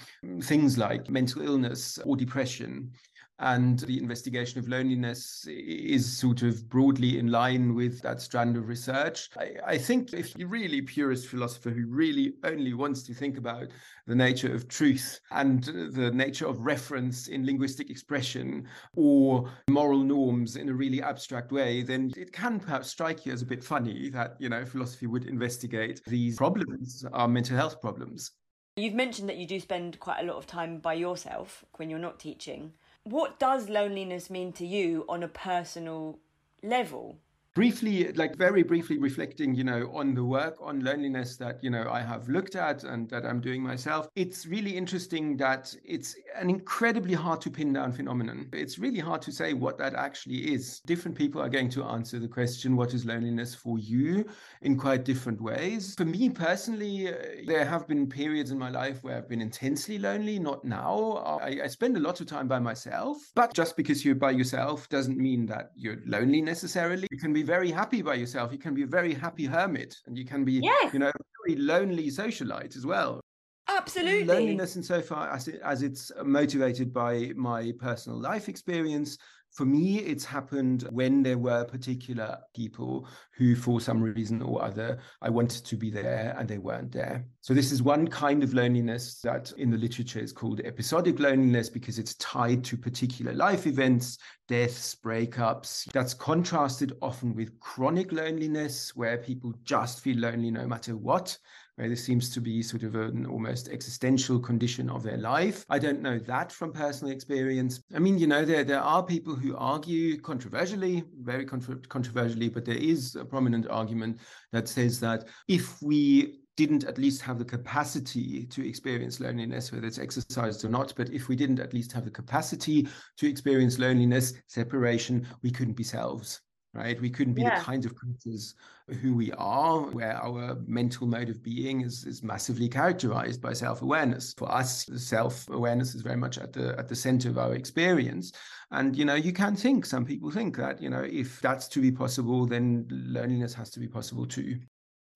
things 0.41 0.77
like 0.77 1.09
mental 1.09 1.41
illness 1.41 1.99
or 2.05 2.15
depression 2.15 2.91
and 3.41 3.79
the 3.79 3.97
investigation 3.97 4.59
of 4.59 4.67
loneliness 4.67 5.45
is 5.47 6.17
sort 6.17 6.43
of 6.43 6.69
broadly 6.69 7.17
in 7.17 7.31
line 7.31 7.73
with 7.73 7.99
that 8.01 8.21
strand 8.21 8.55
of 8.55 8.67
research. 8.67 9.29
I, 9.35 9.53
I, 9.65 9.77
think 9.79 10.13
if 10.13 10.37
you're 10.37 10.47
really 10.47 10.81
purist 10.81 11.27
philosopher 11.27 11.71
who 11.71 11.87
really 11.87 12.35
only 12.43 12.75
wants 12.75 13.01
to 13.03 13.15
think 13.15 13.37
about 13.37 13.67
the 14.05 14.13
nature 14.13 14.53
of 14.53 14.67
truth 14.67 15.19
and 15.31 15.63
the 15.63 16.11
nature 16.11 16.45
of 16.45 16.59
reference 16.59 17.29
in 17.29 17.45
linguistic 17.45 17.89
expression 17.89 18.67
or 18.95 19.49
moral 19.69 20.03
norms 20.03 20.55
in 20.55 20.69
a 20.69 20.73
really 20.73 21.01
abstract 21.01 21.51
way, 21.51 21.81
then 21.81 22.11
it 22.15 22.31
can 22.31 22.59
perhaps 22.59 22.89
strike 22.89 23.25
you 23.25 23.33
as 23.33 23.41
a 23.41 23.45
bit 23.45 23.63
funny 23.63 24.11
that, 24.11 24.35
you 24.37 24.49
know, 24.49 24.63
philosophy 24.63 25.07
would 25.07 25.25
investigate 25.25 25.99
these 26.05 26.37
problems, 26.37 27.03
our 27.11 27.27
mental 27.27 27.57
health 27.57 27.81
problems. 27.81 28.33
You've 28.75 28.93
mentioned 28.93 29.27
that 29.29 29.37
you 29.37 29.47
do 29.47 29.59
spend 29.59 29.99
quite 29.99 30.21
a 30.21 30.25
lot 30.25 30.37
of 30.37 30.45
time 30.45 30.79
by 30.79 30.93
yourself 30.93 31.65
when 31.77 31.89
you're 31.89 31.99
not 31.99 32.19
teaching 32.19 32.73
what 33.03 33.39
does 33.39 33.69
loneliness 33.69 34.29
mean 34.29 34.53
to 34.53 34.65
you 34.65 35.05
on 35.09 35.23
a 35.23 35.27
personal 35.27 36.19
level? 36.61 37.17
Briefly 37.53 38.11
like 38.13 38.35
very 38.35 38.63
briefly 38.63 38.97
reflecting 38.97 39.53
you 39.53 39.63
know 39.63 39.91
on 39.93 40.13
the 40.13 40.23
work 40.23 40.55
on 40.61 40.83
loneliness 40.83 41.35
that 41.37 41.61
you 41.63 41.69
know 41.69 41.87
i 41.91 42.01
have 42.01 42.29
looked 42.29 42.55
at 42.55 42.83
and 42.83 43.09
that 43.09 43.25
i'm 43.25 43.41
doing 43.41 43.61
myself 43.61 44.07
it's 44.15 44.45
really 44.45 44.75
interesting 44.75 45.37
that 45.37 45.75
it's 45.83 46.15
an 46.35 46.49
incredibly 46.49 47.13
hard 47.13 47.41
to 47.41 47.49
pin 47.49 47.73
down 47.73 47.91
phenomenon. 47.91 48.47
It's 48.53 48.79
really 48.79 48.99
hard 48.99 49.21
to 49.23 49.31
say 49.31 49.53
what 49.53 49.77
that 49.77 49.93
actually 49.95 50.53
is. 50.53 50.81
Different 50.85 51.17
people 51.17 51.41
are 51.41 51.49
going 51.49 51.69
to 51.71 51.83
answer 51.83 52.19
the 52.19 52.27
question 52.27 52.75
what 52.75 52.93
is 52.93 53.05
loneliness 53.05 53.55
for 53.55 53.79
you? 53.79 54.25
in 54.61 54.77
quite 54.77 55.03
different 55.03 55.41
ways. 55.41 55.95
For 55.95 56.05
me 56.05 56.29
personally 56.29 57.07
uh, 57.07 57.13
there 57.47 57.65
have 57.65 57.87
been 57.87 58.07
periods 58.07 58.51
in 58.51 58.59
my 58.59 58.69
life 58.69 59.03
where 59.03 59.17
i've 59.17 59.27
been 59.27 59.41
intensely 59.41 59.97
lonely 59.97 60.37
not 60.39 60.63
now. 60.63 61.39
I, 61.41 61.61
I 61.63 61.67
spend 61.67 61.97
a 61.97 61.99
lot 61.99 62.21
of 62.21 62.27
time 62.27 62.47
by 62.47 62.59
myself 62.59 63.17
but 63.33 63.53
just 63.53 63.75
because 63.75 64.05
you're 64.05 64.15
by 64.15 64.31
yourself 64.31 64.87
doesn't 64.89 65.17
mean 65.17 65.45
that 65.47 65.71
you're 65.75 65.97
lonely 66.05 66.41
necessarily. 66.41 67.07
You 67.11 67.17
can 67.17 67.33
be 67.33 67.40
be 67.41 67.47
very 67.47 67.71
happy 67.71 68.01
by 68.01 68.13
yourself. 68.15 68.51
You 68.51 68.59
can 68.59 68.73
be 68.73 68.83
a 68.83 68.87
very 68.87 69.13
happy 69.13 69.45
hermit, 69.45 69.97
and 70.05 70.17
you 70.17 70.25
can 70.25 70.45
be, 70.45 70.53
yes. 70.53 70.93
you 70.93 70.99
know, 70.99 71.11
very 71.45 71.59
lonely 71.59 72.07
socialite 72.09 72.75
as 72.77 72.85
well. 72.85 73.19
Absolutely. 73.67 74.25
Loneliness, 74.25 74.75
insofar 74.75 75.29
as, 75.31 75.47
it, 75.47 75.61
as 75.63 75.81
it's 75.81 76.11
motivated 76.23 76.93
by 76.93 77.31
my 77.35 77.71
personal 77.79 78.19
life 78.19 78.49
experience, 78.49 79.17
for 79.51 79.65
me, 79.65 79.99
it's 79.99 80.23
happened 80.23 80.87
when 80.91 81.23
there 81.23 81.37
were 81.37 81.65
particular 81.65 82.37
people 82.55 83.05
who, 83.35 83.53
for 83.53 83.81
some 83.81 84.01
reason 84.01 84.41
or 84.41 84.63
other, 84.63 84.99
I 85.21 85.29
wanted 85.29 85.65
to 85.65 85.75
be 85.75 85.89
there 85.89 86.33
and 86.37 86.47
they 86.47 86.57
weren't 86.57 86.91
there. 86.91 87.25
So, 87.41 87.53
this 87.53 87.73
is 87.73 87.83
one 87.83 88.07
kind 88.07 88.43
of 88.43 88.53
loneliness 88.53 89.19
that 89.23 89.51
in 89.57 89.69
the 89.69 89.77
literature 89.77 90.19
is 90.19 90.31
called 90.31 90.61
episodic 90.61 91.19
loneliness 91.19 91.69
because 91.69 91.99
it's 91.99 92.15
tied 92.15 92.63
to 92.65 92.77
particular 92.77 93.33
life 93.33 93.67
events, 93.67 94.19
deaths, 94.47 94.95
breakups. 94.95 95.91
That's 95.91 96.13
contrasted 96.13 96.93
often 97.01 97.35
with 97.35 97.59
chronic 97.59 98.13
loneliness, 98.13 98.95
where 98.95 99.17
people 99.17 99.53
just 99.63 99.99
feel 99.99 100.17
lonely 100.17 100.51
no 100.51 100.65
matter 100.65 100.95
what 100.95 101.37
where 101.75 101.89
this 101.89 102.03
seems 102.03 102.29
to 102.29 102.41
be 102.41 102.61
sort 102.61 102.83
of 102.83 102.95
an 102.95 103.25
almost 103.25 103.69
existential 103.69 104.39
condition 104.39 104.89
of 104.89 105.03
their 105.03 105.17
life. 105.17 105.65
I 105.69 105.79
don't 105.79 106.01
know 106.01 106.19
that 106.19 106.51
from 106.51 106.73
personal 106.73 107.13
experience. 107.13 107.81
I 107.95 107.99
mean, 107.99 108.17
you 108.17 108.27
know, 108.27 108.45
there, 108.45 108.63
there 108.63 108.81
are 108.81 109.03
people 109.03 109.35
who 109.35 109.55
argue 109.55 110.19
controversially, 110.19 111.03
very 111.21 111.45
controversially, 111.45 112.49
but 112.49 112.65
there 112.65 112.75
is 112.75 113.15
a 113.15 113.25
prominent 113.25 113.67
argument 113.69 114.19
that 114.51 114.67
says 114.67 114.99
that 114.99 115.27
if 115.47 115.81
we 115.81 116.41
didn't 116.57 116.83
at 116.83 116.97
least 116.97 117.21
have 117.21 117.39
the 117.39 117.45
capacity 117.45 118.45
to 118.45 118.67
experience 118.67 119.19
loneliness, 119.19 119.71
whether 119.71 119.87
it's 119.87 119.97
exercised 119.97 120.63
or 120.65 120.69
not, 120.69 120.93
but 120.95 121.09
if 121.09 121.27
we 121.27 121.35
didn't 121.35 121.59
at 121.59 121.73
least 121.73 121.91
have 121.93 122.05
the 122.05 122.11
capacity 122.11 122.87
to 123.17 123.27
experience 123.27 123.79
loneliness, 123.79 124.33
separation, 124.47 125.25
we 125.41 125.49
couldn't 125.49 125.73
be 125.73 125.83
selves 125.83 126.41
right? 126.73 126.99
We 127.01 127.09
couldn't 127.09 127.33
be 127.33 127.41
yeah. 127.41 127.59
the 127.59 127.65
kind 127.65 127.85
of 127.85 127.95
creatures 127.95 128.55
who 129.01 129.13
we 129.13 129.31
are, 129.33 129.81
where 129.81 130.15
our 130.17 130.57
mental 130.65 131.07
mode 131.07 131.29
of 131.29 131.43
being 131.43 131.81
is, 131.81 132.05
is 132.05 132.23
massively 132.23 132.67
characterized 132.69 133.41
by 133.41 133.53
self-awareness. 133.53 134.33
For 134.37 134.51
us, 134.51 134.89
self-awareness 134.95 135.95
is 135.95 136.01
very 136.01 136.17
much 136.17 136.37
at 136.37 136.53
the 136.53 136.77
at 136.77 136.87
the 136.87 136.95
center 136.95 137.29
of 137.29 137.37
our 137.37 137.55
experience. 137.55 138.31
And 138.71 138.95
you 138.95 139.05
know, 139.05 139.15
you 139.15 139.33
can 139.33 139.55
think, 139.55 139.85
some 139.85 140.05
people 140.05 140.31
think 140.31 140.57
that, 140.57 140.81
you 140.81 140.89
know, 140.89 141.03
if 141.03 141.41
that's 141.41 141.67
to 141.69 141.81
be 141.81 141.91
possible, 141.91 142.45
then 142.45 142.87
loneliness 142.89 143.53
has 143.53 143.69
to 143.71 143.79
be 143.79 143.87
possible 143.87 144.25
too 144.25 144.59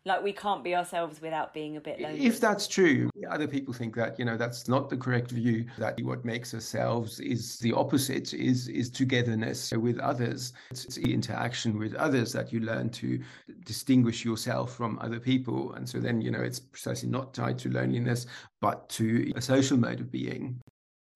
like 0.05 0.23
we 0.23 0.31
can't 0.31 0.63
be 0.63 0.75
ourselves 0.75 1.19
without 1.19 1.53
being 1.53 1.77
a 1.77 1.81
bit 1.81 1.99
lonely. 1.99 2.25
If 2.25 2.39
that's 2.39 2.67
true, 2.67 3.09
other 3.29 3.47
people 3.47 3.73
think 3.73 3.95
that 3.95 4.17
you 4.19 4.25
know 4.25 4.37
that's 4.37 4.67
not 4.67 4.89
the 4.89 4.97
correct 4.97 5.31
view. 5.31 5.65
That 5.79 5.99
what 6.01 6.23
makes 6.23 6.53
ourselves 6.53 7.19
is 7.19 7.57
the 7.59 7.73
opposite 7.73 8.33
is 8.33 8.67
is 8.67 8.89
togetherness 8.89 9.71
with 9.71 9.99
others. 9.99 10.53
It's, 10.69 10.95
the 10.95 11.13
interaction 11.13 11.77
with 11.77 11.95
others 11.95 12.31
that 12.33 12.53
you 12.53 12.59
learn 12.59 12.89
to 12.91 13.19
distinguish 13.65 14.23
yourself 14.23 14.75
from 14.75 14.99
other 15.01 15.19
people, 15.19 15.73
and 15.73 15.89
so 15.89 15.99
then 15.99 16.21
you 16.21 16.29
know 16.29 16.41
it's 16.41 16.59
precisely 16.59 17.09
not 17.09 17.33
tied 17.33 17.57
to 17.59 17.69
loneliness, 17.69 18.27
but 18.61 18.87
to 18.89 19.33
a 19.35 19.41
social 19.41 19.77
mode 19.77 19.99
of 19.99 20.11
being. 20.11 20.61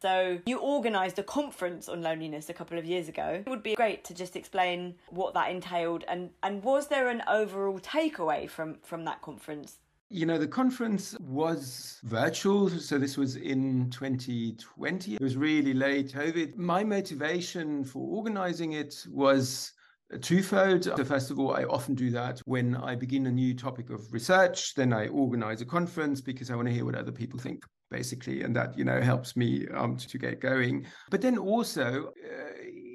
So, 0.02 0.40
you 0.46 0.62
organised 0.62 1.20
a 1.20 1.24
conference 1.24 1.90
on 1.90 2.02
loneliness 2.02 2.50
a 2.50 2.54
couple 2.54 2.78
of 2.78 2.86
years 2.86 3.10
ago. 3.10 3.44
It 3.46 3.50
would 3.50 3.64
be 3.64 3.76
great 3.76 4.06
to 4.06 4.14
just 4.14 4.38
explain 4.38 4.96
what 5.10 5.34
that 5.34 5.52
entailed 5.52 6.06
and, 6.08 6.30
and 6.42 6.64
was 6.64 6.88
there 6.88 7.10
an 7.10 7.22
overall 7.28 7.80
takeaway 7.80 8.50
from, 8.50 8.78
from 8.84 9.04
that 9.06 9.22
conference? 9.22 9.78
You 10.12 10.26
know, 10.26 10.38
the 10.38 10.48
conference 10.48 11.16
was 11.20 12.00
virtual, 12.04 12.70
so 12.70 12.98
this 12.98 13.18
was 13.18 13.36
in 13.36 13.90
2020. 13.92 15.16
It 15.16 15.22
was 15.22 15.38
really 15.38 15.74
late 15.74 16.14
COVID. 16.14 16.56
My 16.58 16.84
motivation 16.84 17.84
for 17.84 18.00
organizing 18.00 18.72
it 18.74 19.06
was 19.12 19.74
twofold. 20.22 20.86
So 20.86 21.04
first 21.04 21.30
of 21.30 21.40
all, 21.40 21.56
I 21.56 21.66
often 21.66 21.94
do 21.94 22.10
that 22.12 22.40
when 22.46 22.76
I 22.76 22.96
begin 22.96 23.28
a 23.28 23.32
new 23.32 23.54
topic 23.54 23.92
of 23.92 24.12
research. 24.12 24.74
Then 24.74 24.94
I 24.94 25.10
organize 25.10 25.62
a 25.62 25.66
conference 25.66 26.22
because 26.22 26.50
I 26.50 26.56
want 26.56 26.70
to 26.70 26.74
hear 26.74 26.86
what 26.86 26.96
other 26.96 27.12
people 27.12 27.38
think 27.38 27.64
basically, 27.90 28.44
and 28.44 28.56
that 28.56 28.78
you 28.78 28.84
know 28.86 29.02
helps 29.02 29.36
me 29.36 29.68
um, 29.76 29.98
to 29.98 30.18
get 30.18 30.40
going. 30.40 30.86
But 31.10 31.22
then 31.22 31.38
also. 31.38 32.14
Uh, 32.18 32.50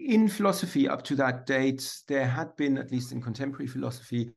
in 0.06 0.28
philosophy, 0.28 0.86
up 0.86 1.02
to 1.02 1.16
that 1.16 1.46
date, 1.46 2.02
there 2.08 2.26
had 2.26 2.54
been, 2.56 2.76
at 2.76 2.92
least 2.92 3.10
in 3.10 3.22
contemporary 3.22 3.66
philosophy, 3.66 4.30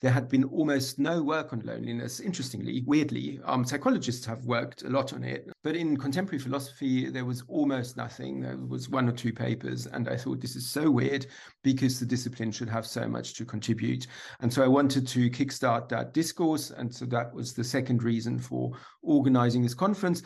there 0.00 0.10
had 0.10 0.28
been 0.28 0.44
almost 0.44 0.98
no 0.98 1.22
work 1.22 1.52
on 1.52 1.60
loneliness. 1.60 2.20
Interestingly, 2.20 2.82
weirdly, 2.86 3.38
um, 3.44 3.64
psychologists 3.64 4.24
have 4.26 4.44
worked 4.46 4.82
a 4.82 4.88
lot 4.88 5.12
on 5.12 5.22
it, 5.22 5.50
but 5.62 5.76
in 5.76 5.96
contemporary 5.96 6.38
philosophy, 6.38 7.10
there 7.10 7.24
was 7.24 7.42
almost 7.48 7.96
nothing. 7.96 8.40
There 8.40 8.56
was 8.56 8.88
one 8.88 9.08
or 9.08 9.12
two 9.12 9.32
papers, 9.32 9.86
and 9.86 10.08
I 10.08 10.16
thought 10.16 10.40
this 10.40 10.56
is 10.56 10.68
so 10.68 10.90
weird 10.90 11.26
because 11.62 12.00
the 12.00 12.06
discipline 12.06 12.50
should 12.50 12.70
have 12.70 12.86
so 12.86 13.06
much 13.06 13.34
to 13.34 13.44
contribute. 13.44 14.06
And 14.40 14.52
so 14.52 14.62
I 14.62 14.68
wanted 14.68 15.06
to 15.08 15.30
kickstart 15.30 15.88
that 15.90 16.14
discourse, 16.14 16.70
and 16.70 16.94
so 16.94 17.04
that 17.06 17.34
was 17.34 17.52
the 17.52 17.64
second 17.64 18.02
reason 18.02 18.38
for 18.38 18.72
organizing 19.02 19.62
this 19.62 19.74
conference. 19.74 20.22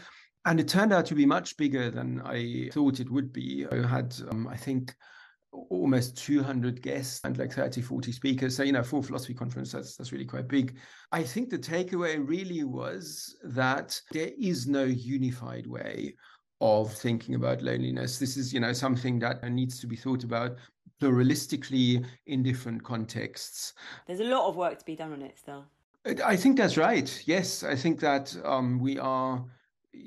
And 0.47 0.61
it 0.61 0.69
turned 0.69 0.93
out 0.93 1.07
to 1.07 1.15
be 1.15 1.25
much 1.27 1.57
bigger 1.57 1.91
than 1.91 2.21
I 2.21 2.69
thought 2.73 3.01
it 3.01 3.11
would 3.11 3.33
be. 3.33 3.67
I 3.73 3.87
had, 3.87 4.15
um, 4.31 4.47
I 4.47 4.57
think, 4.57 4.95
almost 5.71 6.17
200 6.17 6.83
guests 6.83 7.21
and 7.25 7.39
like 7.39 7.53
30 7.53 7.83
40 7.83 8.13
speakers. 8.13 8.57
So 8.57 8.63
you 8.63 8.73
know 8.73 8.83
full 8.83 9.03
philosophy 9.03 9.35
conference 9.35 9.73
that's 9.73 9.97
that's 9.97 10.13
really 10.13 10.25
quite 10.25 10.49
big. 10.49 10.77
I 11.13 11.23
think 11.23 11.51
the 11.51 11.59
takeaway 11.59 12.17
really 12.27 12.65
was 12.65 13.37
that 13.45 14.01
there 14.13 14.31
is 14.39 14.67
no 14.67 14.85
unified 14.85 15.67
way 15.67 16.15
of 16.61 16.93
thinking 16.93 17.35
about 17.35 17.63
loneliness. 17.63 18.19
This 18.19 18.37
is 18.37 18.53
you 18.53 18.61
know 18.61 18.73
something 18.73 19.19
that 19.21 19.43
needs 19.51 19.81
to 19.81 19.87
be 19.87 19.97
thought 19.97 20.25
about 20.25 20.57
pluralistically 21.01 22.05
in 22.27 22.43
different 22.43 22.83
contexts. 22.83 23.75
There's 24.07 24.21
a 24.21 24.25
lot 24.25 24.49
of 24.49 24.57
work 24.57 24.79
to 24.79 24.85
be 24.85 24.97
done 24.97 25.13
on 25.13 25.23
it 25.23 25.39
still. 25.39 25.65
I 26.25 26.37
think 26.37 26.59
that's 26.59 26.77
right. 26.77 27.23
Yes 27.27 27.63
i 27.63 27.75
think 27.75 27.99
that 28.01 28.37
um, 28.45 28.79
we 28.79 28.99
are 28.99 29.45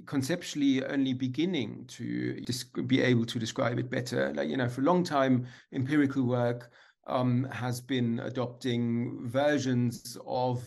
conceptually 0.06 0.84
only 0.86 1.14
beginning 1.14 1.86
to 1.88 2.42
be 2.86 3.02
able 3.02 3.26
to 3.26 3.40
describe 3.40 3.80
it 3.80 3.90
better. 3.90 4.34
Like, 4.34 4.50
you 4.50 4.58
know, 4.58 4.70
for 4.70 4.82
a 4.82 4.86
long 4.86 5.04
time, 5.04 5.48
empirical 5.74 6.24
work 6.24 6.72
um, 7.08 7.46
has 7.52 7.82
been 7.82 8.20
adopting 8.20 9.28
versions 9.28 10.18
of 10.26 10.64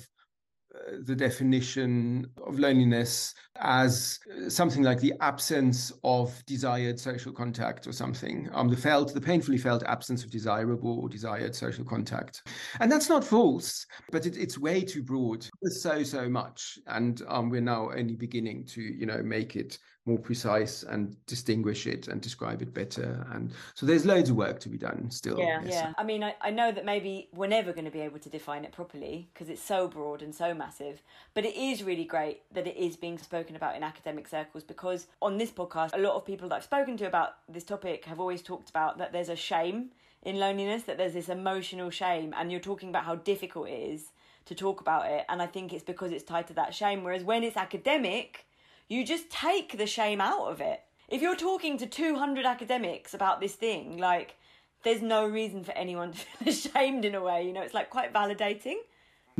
the 1.03 1.17
definition 1.17 2.27
of 2.47 2.59
loneliness 2.59 3.35
as 3.57 4.19
something 4.49 4.83
like 4.83 5.01
the 5.01 5.13
absence 5.21 5.93
of 6.05 6.45
desired 6.47 6.99
social 6.99 7.33
contact 7.33 7.87
or 7.87 7.93
something. 7.93 8.49
Um, 8.53 8.69
the 8.69 8.77
felt, 8.77 9.13
the 9.13 9.21
painfully 9.21 9.59
felt 9.59 9.83
absence 9.85 10.25
of 10.25 10.31
desirable 10.31 11.01
or 11.01 11.09
desired 11.09 11.55
social 11.55 11.85
contact. 11.85 12.47
And 12.81 12.91
that's 12.91 13.09
not 13.09 13.25
false, 13.25 13.87
but 14.11 14.27
it, 14.27 14.37
it's 14.37 14.59
way 14.59 14.83
too 14.83 15.03
broad. 15.03 15.47
There's 15.61 15.83
so, 15.83 16.03
so 16.03 16.29
much. 16.29 16.79
And 16.87 17.23
um, 17.29 17.51
we're 17.51 17.61
now 17.61 17.91
only 17.91 18.17
beginning 18.17 18.67
to, 18.67 18.83
you 18.83 19.07
know, 19.07 19.23
make 19.23 19.57
it 19.57 19.79
more 20.07 20.19
precise 20.19 20.83
and 20.83 21.15
distinguish 21.27 21.87
it 21.87 22.09
and 22.09 22.21
describe 22.21 22.63
it 22.63 22.73
better. 22.73 23.27
And 23.33 23.53
so 23.75 23.85
there's 23.87 24.07
loads 24.07 24.31
of 24.31 24.37
work 24.37 24.59
to 24.61 24.69
be 24.69 24.79
done 24.79 25.11
still. 25.11 25.39
Yeah, 25.39 25.61
yes. 25.63 25.73
yeah. 25.73 25.93
I 25.99 26.05
mean, 26.05 26.25
I, 26.25 26.35
I 26.41 26.51
know 26.51 26.73
that 26.73 26.85
maybe 26.85 27.29
we're 27.33 27.49
never 27.49 27.73
going 27.73 27.85
to 27.85 27.91
be 27.91 28.01
able 28.01 28.19
to 28.21 28.31
define 28.31 28.65
it 28.65 28.73
properly 28.73 29.29
because 29.33 29.51
it's 29.51 29.63
so 29.63 29.89
broad 29.89 30.23
and 30.23 30.35
so 30.35 30.55
massive, 30.61 31.03
but 31.35 31.45
it 31.45 31.57
is 31.57 31.83
really 31.83 32.05
great 32.05 32.43
that 32.53 32.69
it 32.69 32.77
is 32.77 32.97
being 32.97 33.19
spoken 33.19 33.57
about 33.57 33.75
in 33.75 33.83
academic 33.83 34.29
circles 34.29 34.63
because 34.63 35.09
on 35.21 35.39
this 35.39 35.51
podcast, 35.51 35.91
a 35.93 35.99
lot 35.99 36.15
of 36.15 36.25
people 36.25 36.49
that 36.49 36.57
I've 36.57 36.65
spoken 36.65 36.97
to 36.99 37.07
about 37.07 37.31
this 37.49 37.65
topic 37.65 38.05
have 38.05 38.21
always 38.21 38.43
talked 38.43 38.71
about 38.71 38.99
that 38.99 39.13
there's 39.13 39.29
a 39.29 39.37
shame 39.37 39.91
in 40.23 40.39
loneliness, 40.39 40.85
that 40.85 40.99
there's 40.99 41.15
this 41.15 41.29
emotional 41.29 41.91
shame, 41.91 42.35
and 42.37 42.53
you're 42.53 42.61
talking 42.61 42.91
about 42.91 43.05
how 43.05 43.17
difficult 43.17 43.69
it 43.69 43.93
is 43.95 44.13
to 44.45 44.55
talk 44.55 44.81
about 44.81 45.11
it. 45.11 45.25
And 45.29 45.41
I 45.41 45.47
think 45.47 45.73
it's 45.73 45.85
because 45.85 46.13
it's 46.13 46.25
tied 46.25 46.47
to 46.49 46.55
that 46.55 46.75
shame. 46.75 47.03
Whereas 47.03 47.25
when 47.25 47.43
it's 47.43 47.57
academic, 47.57 48.47
you 48.89 49.05
just 49.05 49.31
take 49.31 49.79
the 49.79 49.87
shame 49.87 50.21
out 50.21 50.49
of 50.49 50.61
it. 50.61 50.83
If 51.09 51.23
you're 51.23 51.37
talking 51.37 51.79
to 51.79 51.87
200 51.87 52.45
academics 52.47 53.15
about 53.15 53.41
this 53.41 53.55
thing, 53.55 53.99
like, 53.99 54.37
there's 54.83 55.03
no 55.03 55.27
reason 55.27 55.65
for 55.65 55.73
anyone 55.73 56.13
to 56.13 56.19
feel 56.39 56.49
ashamed 56.49 57.05
in 57.05 57.15
a 57.15 57.23
way, 57.23 57.47
you 57.47 57.53
know, 57.53 57.63
it's 57.63 57.75
like 57.75 57.91
quite 57.91 58.13
validating. 58.13 58.77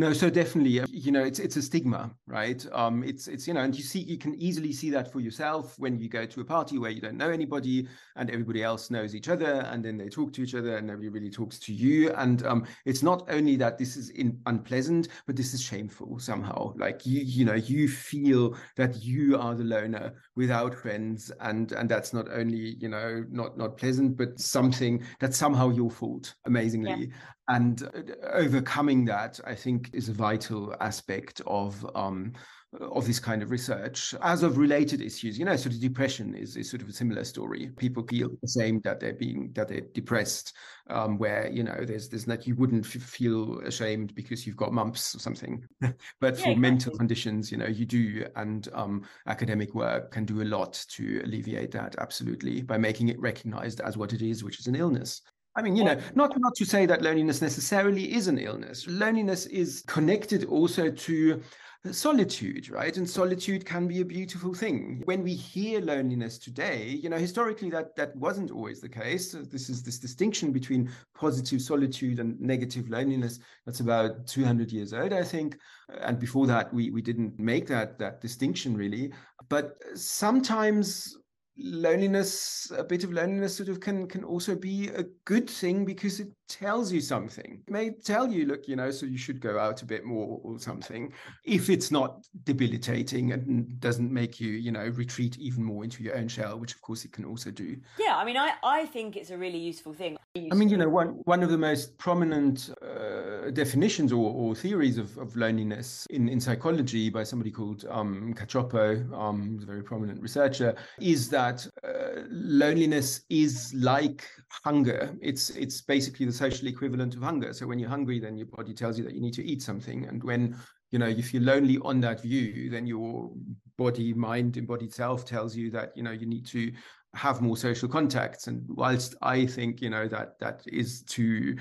No, 0.01 0.15
so 0.15 0.31
definitely, 0.31 0.81
you 0.89 1.13
know, 1.13 1.23
it's 1.23 1.39
it's 1.39 1.57
a 1.57 1.63
stigma, 1.63 2.11
right? 2.27 2.67
Um, 2.73 3.05
it's 3.05 3.29
it's 3.29 3.47
you 3.47 3.53
know, 3.53 3.61
and 3.61 3.77
you 3.77 3.83
see, 3.83 3.99
you 3.99 4.17
can 4.17 4.35
easily 4.41 4.73
see 4.73 4.89
that 4.89 5.13
for 5.13 5.21
yourself 5.21 5.79
when 5.79 6.01
you 6.01 6.09
go 6.09 6.25
to 6.25 6.41
a 6.41 6.45
party 6.45 6.79
where 6.79 6.91
you 6.91 7.03
don't 7.03 7.19
know 7.19 7.29
anybody 7.29 7.87
and 8.17 8.31
everybody 8.31 8.63
else 8.63 8.91
knows 8.91 9.15
each 9.15 9.29
other, 9.29 9.61
and 9.71 9.85
then 9.85 9.99
they 9.99 10.09
talk 10.09 10.33
to 10.33 10.43
each 10.43 10.55
other, 10.55 10.79
and 10.79 10.87
nobody 10.87 11.11
really 11.11 11.29
talks 11.29 11.59
to 11.59 11.75
you. 11.75 12.13
And 12.15 12.47
um, 12.47 12.67
it's 12.87 13.03
not 13.03 13.29
only 13.29 13.57
that 13.57 13.77
this 13.77 13.99
is 13.99 14.09
in, 14.09 14.41
unpleasant, 14.47 15.09
but 15.27 15.37
this 15.37 15.53
is 15.53 15.61
shameful 15.61 16.19
somehow. 16.19 16.73
Like 16.79 17.05
you, 17.05 17.21
you 17.21 17.45
know, 17.45 17.57
you 17.57 17.87
feel 17.87 18.57
that 18.79 19.05
you 19.05 19.37
are 19.37 19.55
the 19.55 19.65
loner 19.65 20.15
without 20.35 20.75
friends, 20.75 21.31
and 21.41 21.73
and 21.73 21.91
that's 21.91 22.15
not 22.15 22.27
only 22.33 22.77
you 22.81 22.89
know 22.89 23.23
not 23.31 23.59
not 23.59 23.77
pleasant, 23.77 24.17
but 24.17 24.41
something 24.41 25.05
that's 25.19 25.37
somehow 25.37 25.69
your 25.69 25.91
fault. 25.91 26.37
Amazingly, 26.47 27.09
yeah. 27.11 27.17
And 27.51 27.83
uh, 27.83 28.29
overcoming 28.33 29.05
that, 29.07 29.41
I 29.45 29.57
think, 29.57 29.90
is 29.93 30.09
a 30.09 30.13
vital 30.13 30.75
aspect 30.81 31.41
of 31.47 31.85
um, 31.95 32.33
of 32.79 33.07
this 33.07 33.19
kind 33.19 33.43
of 33.43 33.51
research. 33.51 34.15
As 34.23 34.43
of 34.43 34.57
related 34.57 35.01
issues, 35.01 35.39
you 35.39 35.45
know, 35.45 35.57
sort 35.57 35.75
of 35.75 35.81
depression 35.81 36.35
is, 36.35 36.57
is 36.57 36.71
sort 36.71 36.83
of 36.83 36.89
a 36.89 36.93
similar 36.93 37.25
story. 37.25 37.71
People 37.77 38.05
feel 38.07 38.31
the 38.41 38.49
same 38.49 38.81
that 38.83 39.01
they're 39.01 39.15
being 39.15 39.51
that 39.55 39.69
they're 39.69 39.81
depressed, 39.93 40.55
um, 40.89 41.19
where 41.19 41.49
you 41.51 41.65
know 41.65 41.85
there's 41.85 42.09
there's 42.09 42.25
that 42.27 42.47
you 42.47 42.55
wouldn't 42.55 42.87
f- 42.87 43.03
feel 43.03 43.59
ashamed 43.61 44.15
because 44.15 44.47
you've 44.47 44.57
got 44.57 44.73
mumps 44.73 45.15
or 45.15 45.19
something, 45.19 45.65
but 45.81 45.91
yeah, 45.91 45.97
for 46.21 46.31
exactly. 46.31 46.55
mental 46.57 46.97
conditions, 46.97 47.51
you 47.51 47.59
know, 47.59 47.67
you 47.67 47.87
do, 47.87 48.25
and 48.37 48.69
um, 48.73 49.05
academic 49.27 49.75
work 49.75 50.13
can 50.13 50.25
do 50.25 50.43
a 50.43 50.45
lot 50.45 50.85
to 50.91 51.21
alleviate 51.25 51.73
that 51.73 51.97
absolutely 51.99 52.63
by 52.63 52.79
making 52.79 53.09
it 53.09 53.21
recognized 53.21 53.81
as 53.81 53.97
what 53.97 54.13
it 54.13 54.23
is, 54.23 54.45
which 54.45 54.61
is 54.61 54.67
an 54.67 54.77
illness. 54.77 55.23
I 55.57 55.63
mean, 55.63 55.77
you 55.77 55.85
know, 55.85 55.99
not 56.15 56.39
not 56.39 56.55
to 56.57 56.65
say 56.65 56.87
that 56.87 57.03
loneliness 57.03 57.43
necessarily 57.43 58.15
is 58.15 58.29
an 58.29 58.39
illness. 58.39 58.87
Loneliness 58.87 59.47
is 59.47 59.83
connected 59.87 60.45
also 60.45 60.91
to 60.91 61.43
solitude, 61.91 62.69
right? 62.71 62.97
And 62.97 63.09
solitude 63.09 63.65
can 63.65 63.89
be 63.89 64.01
a 64.01 64.05
beautiful 64.05 64.53
thing. 64.53 65.03
When 65.07 65.23
we 65.23 65.35
hear 65.35 65.81
loneliness 65.81 66.39
today, 66.39 66.89
you 66.89 67.09
know, 67.09 67.17
historically 67.17 67.71
that 67.71 67.97
that 67.97 68.15
wasn't 68.15 68.51
always 68.51 68.81
the 68.81 68.89
case. 68.89 69.33
This 69.33 69.71
is 69.71 69.83
this 69.83 69.99
distinction 69.99 70.53
between 70.53 70.91
positive 71.15 71.63
solitude 71.63 72.21
and 72.21 72.39
negative 72.39 72.89
loneliness. 72.91 73.41
That's 73.65 73.81
about 73.81 74.27
200 74.27 74.71
years 74.71 74.93
old, 74.93 75.13
I 75.13 75.25
think. 75.25 75.59
And 76.03 76.19
before 76.19 76.47
that, 76.47 76.73
we 76.73 76.91
we 76.91 77.03
didn't 77.03 77.39
make 77.39 77.67
that 77.69 77.99
that 77.99 78.21
distinction 78.21 78.77
really. 78.77 79.13
But 79.49 79.79
sometimes 79.95 81.17
loneliness, 81.63 82.73
a 82.77 82.85
bit 82.85 83.05
of 83.05 83.13
loneliness 83.13 83.57
sort 83.57 83.69
of 83.69 83.81
can 83.81 84.07
can 84.07 84.25
also 84.25 84.55
be 84.55 84.89
a 84.89 85.05
good 85.25 85.49
thing 85.49 85.85
because 85.85 86.21
it 86.21 86.29
tells 86.49 86.93
you 86.93 87.01
something. 87.01 87.63
It 87.67 87.73
may 87.73 87.91
tell 87.91 88.31
you, 88.31 88.47
look, 88.47 88.67
you 88.67 88.77
know, 88.77 88.91
so 88.91 89.07
you 89.07 89.19
should 89.19 89.41
go 89.41 89.59
out 89.59 89.83
a 89.83 89.87
bit 89.87 90.05
more 90.05 90.41
or 90.43 90.59
something. 90.59 91.13
If 91.45 91.71
it's 91.71 91.91
not 91.91 92.25
debilitating 92.45 93.33
and 93.33 93.79
doesn't 93.81 94.13
make 94.13 94.41
you, 94.41 94.51
you 94.51 94.73
know, 94.73 94.87
retreat 94.95 95.39
even 95.39 95.63
more 95.63 95.85
into 95.85 96.03
your 96.03 96.17
own 96.17 96.29
shell, 96.29 96.59
which 96.59 96.75
of 96.75 96.83
course 96.83 97.05
it 97.05 97.13
can 97.13 97.25
also 97.25 97.51
do. 97.51 97.77
Yeah, 97.99 98.17
I 98.17 98.25
mean, 98.25 98.37
I, 98.37 98.55
I 98.63 98.87
think 98.87 99.17
it's 99.17 99.31
a 99.31 99.39
really 99.39 99.59
useful 99.59 99.93
thing. 99.93 100.17
I 100.53 100.55
mean, 100.55 100.69
you 100.69 100.77
know, 100.77 100.89
one 100.89 101.21
one 101.25 101.43
of 101.43 101.51
the 101.51 101.59
most 101.59 101.99
prominent 101.99 102.71
uh, 102.83 103.51
definitions 103.51 104.13
or, 104.13 104.31
or 104.31 104.55
theories 104.55 104.97
of, 104.97 105.17
of 105.19 105.35
loneliness 105.37 106.07
in, 106.11 106.29
in 106.29 106.41
psychology 106.41 107.11
by 107.11 107.25
somebody 107.25 107.51
called 107.51 107.85
um, 107.91 108.33
Cacioppo, 108.35 109.13
um, 109.13 109.59
a 109.61 109.67
very 109.67 109.83
prominent 109.83 110.23
researcher, 110.23 110.77
is 111.01 111.29
that 111.31 111.50
uh, 111.85 112.23
loneliness 112.29 113.23
is 113.29 113.73
like 113.75 114.25
hunger. 114.65 115.17
It's 115.21 115.51
it's 115.51 115.81
basically 115.81 116.27
the 116.27 116.33
social 116.33 116.69
equivalent 116.69 117.15
of 117.15 117.23
hunger. 117.23 117.53
So 117.53 117.67
when 117.67 117.79
you're 117.79 117.89
hungry, 117.89 118.21
then 118.21 118.37
your 118.37 118.47
body 118.47 118.75
tells 118.75 118.99
you 118.99 119.05
that 119.05 119.15
you 119.15 119.21
need 119.21 119.35
to 119.35 119.45
eat 119.45 119.63
something, 119.63 120.07
and 120.07 120.23
when 120.23 120.57
you 120.91 120.99
know 120.99 121.09
if 121.09 121.33
you're 121.33 121.43
lonely 121.43 121.79
on 121.83 122.01
that 122.01 122.23
view, 122.23 122.71
then 122.71 122.87
your 122.87 123.31
body, 123.77 124.13
mind, 124.13 124.57
embodied 124.57 124.93
self 124.93 125.25
tells 125.25 125.57
you 125.57 125.71
that 125.71 125.97
you 125.97 126.03
know 126.03 126.13
you 126.13 126.27
need 126.27 126.47
to 126.47 126.73
have 127.15 127.41
more 127.41 127.57
social 127.57 127.89
contacts 127.89 128.47
and 128.47 128.63
whilst 128.69 129.17
i 129.23 129.45
think 129.45 129.81
you 129.81 129.91
know 129.91 130.07
that 130.07 130.39
that 130.39 130.63
is 130.69 131.03
too 131.03 131.57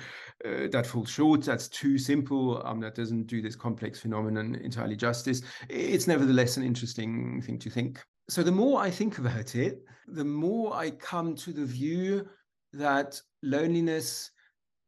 uh, 0.45 0.67
that 0.71 0.85
falls 0.85 1.09
short 1.09 1.41
that's 1.43 1.67
too 1.67 1.97
simple 1.97 2.61
um 2.65 2.79
that 2.79 2.93
doesn't 2.93 3.25
do 3.25 3.41
this 3.41 3.55
complex 3.55 3.99
phenomenon 3.99 4.53
entirely 4.63 4.95
justice 4.95 5.41
it's 5.67 6.05
nevertheless 6.05 6.57
an 6.57 6.63
interesting 6.63 7.41
thing 7.41 7.57
to 7.57 7.69
think 7.69 7.99
so 8.29 8.43
the 8.43 8.51
more 8.51 8.79
i 8.79 8.89
think 8.89 9.17
about 9.17 9.55
it 9.55 9.83
the 10.07 10.23
more 10.23 10.73
i 10.75 10.89
come 10.91 11.35
to 11.35 11.51
the 11.51 11.65
view 11.65 12.27
that 12.71 13.21
loneliness 13.43 14.31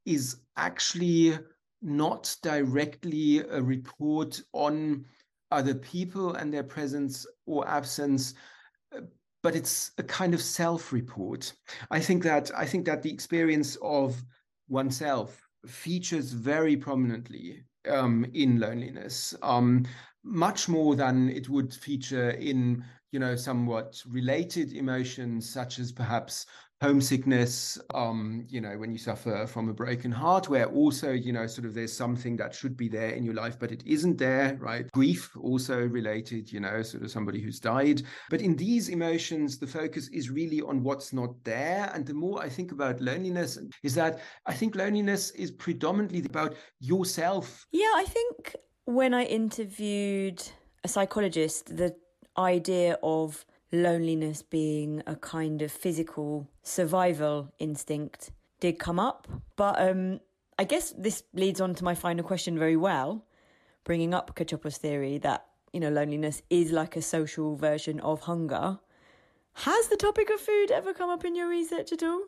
is 0.05 0.37
actually 0.57 1.37
not 1.81 2.35
directly 2.43 3.39
a 3.39 3.61
report 3.61 4.41
on 4.53 5.03
other 5.51 5.73
people 5.73 6.35
and 6.35 6.53
their 6.53 6.63
presence 6.63 7.25
or 7.45 7.67
absence 7.67 8.35
but 9.43 9.55
it's 9.55 9.91
a 9.97 10.03
kind 10.03 10.33
of 10.33 10.41
self-report. 10.41 11.53
I 11.89 11.99
think 11.99 12.23
that 12.23 12.51
I 12.55 12.65
think 12.65 12.85
that 12.85 13.01
the 13.01 13.11
experience 13.11 13.77
of 13.81 14.21
oneself 14.69 15.41
features 15.65 16.31
very 16.31 16.77
prominently 16.77 17.63
um, 17.89 18.25
in 18.33 18.59
loneliness, 18.59 19.35
um, 19.41 19.85
much 20.23 20.69
more 20.69 20.95
than 20.95 21.29
it 21.29 21.49
would 21.49 21.73
feature 21.73 22.31
in 22.31 22.83
you 23.11 23.19
know 23.19 23.35
somewhat 23.35 24.01
related 24.07 24.73
emotions 24.73 25.49
such 25.49 25.79
as 25.79 25.91
perhaps 25.91 26.45
homesickness 26.81 27.77
um 27.93 28.43
you 28.49 28.59
know 28.59 28.75
when 28.75 28.91
you 28.91 28.97
suffer 28.97 29.45
from 29.45 29.69
a 29.69 29.73
broken 29.73 30.11
heart 30.11 30.49
where 30.49 30.65
also 30.65 31.11
you 31.11 31.31
know 31.31 31.45
sort 31.45 31.63
of 31.63 31.75
there's 31.75 31.95
something 31.95 32.35
that 32.35 32.55
should 32.55 32.75
be 32.75 32.89
there 32.89 33.11
in 33.11 33.23
your 33.23 33.35
life 33.35 33.59
but 33.59 33.71
it 33.71 33.83
isn't 33.85 34.17
there 34.17 34.57
right? 34.59 34.91
Grief 34.91 35.31
also 35.39 35.79
related 35.79 36.51
you 36.51 36.59
know 36.59 36.81
sort 36.81 37.03
of 37.03 37.11
somebody 37.11 37.39
who's 37.39 37.59
died. 37.59 38.01
But 38.31 38.41
in 38.41 38.55
these 38.55 38.89
emotions 38.89 39.59
the 39.59 39.67
focus 39.67 40.07
is 40.09 40.31
really 40.31 40.61
on 40.61 40.81
what's 40.81 41.13
not 41.13 41.31
there. 41.43 41.91
And 41.93 42.03
the 42.03 42.15
more 42.15 42.41
i 42.41 42.49
think 42.49 42.71
about 42.71 42.99
loneliness 42.99 43.59
is 43.83 43.93
that 43.95 44.19
i 44.47 44.53
think 44.53 44.75
loneliness 44.75 45.29
is 45.31 45.51
predominantly 45.51 46.23
about 46.25 46.55
yourself. 46.79 47.67
Yeah 47.71 47.93
i 47.95 48.05
think 48.05 48.55
when 48.85 49.13
i 49.13 49.23
interviewed 49.25 50.41
a 50.83 50.87
psychologist 50.87 51.77
the 51.77 51.95
idea 52.37 52.97
of 53.03 53.45
loneliness 53.71 54.41
being 54.41 55.01
a 55.07 55.15
kind 55.15 55.61
of 55.61 55.71
physical 55.71 56.47
survival 56.63 57.51
instinct 57.59 58.31
did 58.59 58.79
come 58.79 58.99
up. 58.99 59.27
But 59.55 59.81
um, 59.81 60.19
I 60.59 60.63
guess 60.63 60.93
this 60.97 61.23
leads 61.33 61.61
on 61.61 61.75
to 61.75 61.83
my 61.83 61.95
final 61.95 62.23
question 62.23 62.57
very 62.59 62.77
well, 62.77 63.25
bringing 63.83 64.13
up 64.13 64.35
Cacioppo's 64.35 64.77
theory 64.77 65.17
that, 65.19 65.45
you 65.73 65.79
know, 65.79 65.89
loneliness 65.89 66.41
is 66.49 66.71
like 66.71 66.95
a 66.95 67.01
social 67.01 67.55
version 67.55 67.99
of 68.01 68.21
hunger. 68.21 68.79
Has 69.53 69.87
the 69.87 69.97
topic 69.97 70.29
of 70.29 70.39
food 70.39 70.71
ever 70.71 70.93
come 70.93 71.09
up 71.09 71.25
in 71.25 71.35
your 71.35 71.49
research 71.49 71.91
at 71.91 72.03
all? 72.03 72.21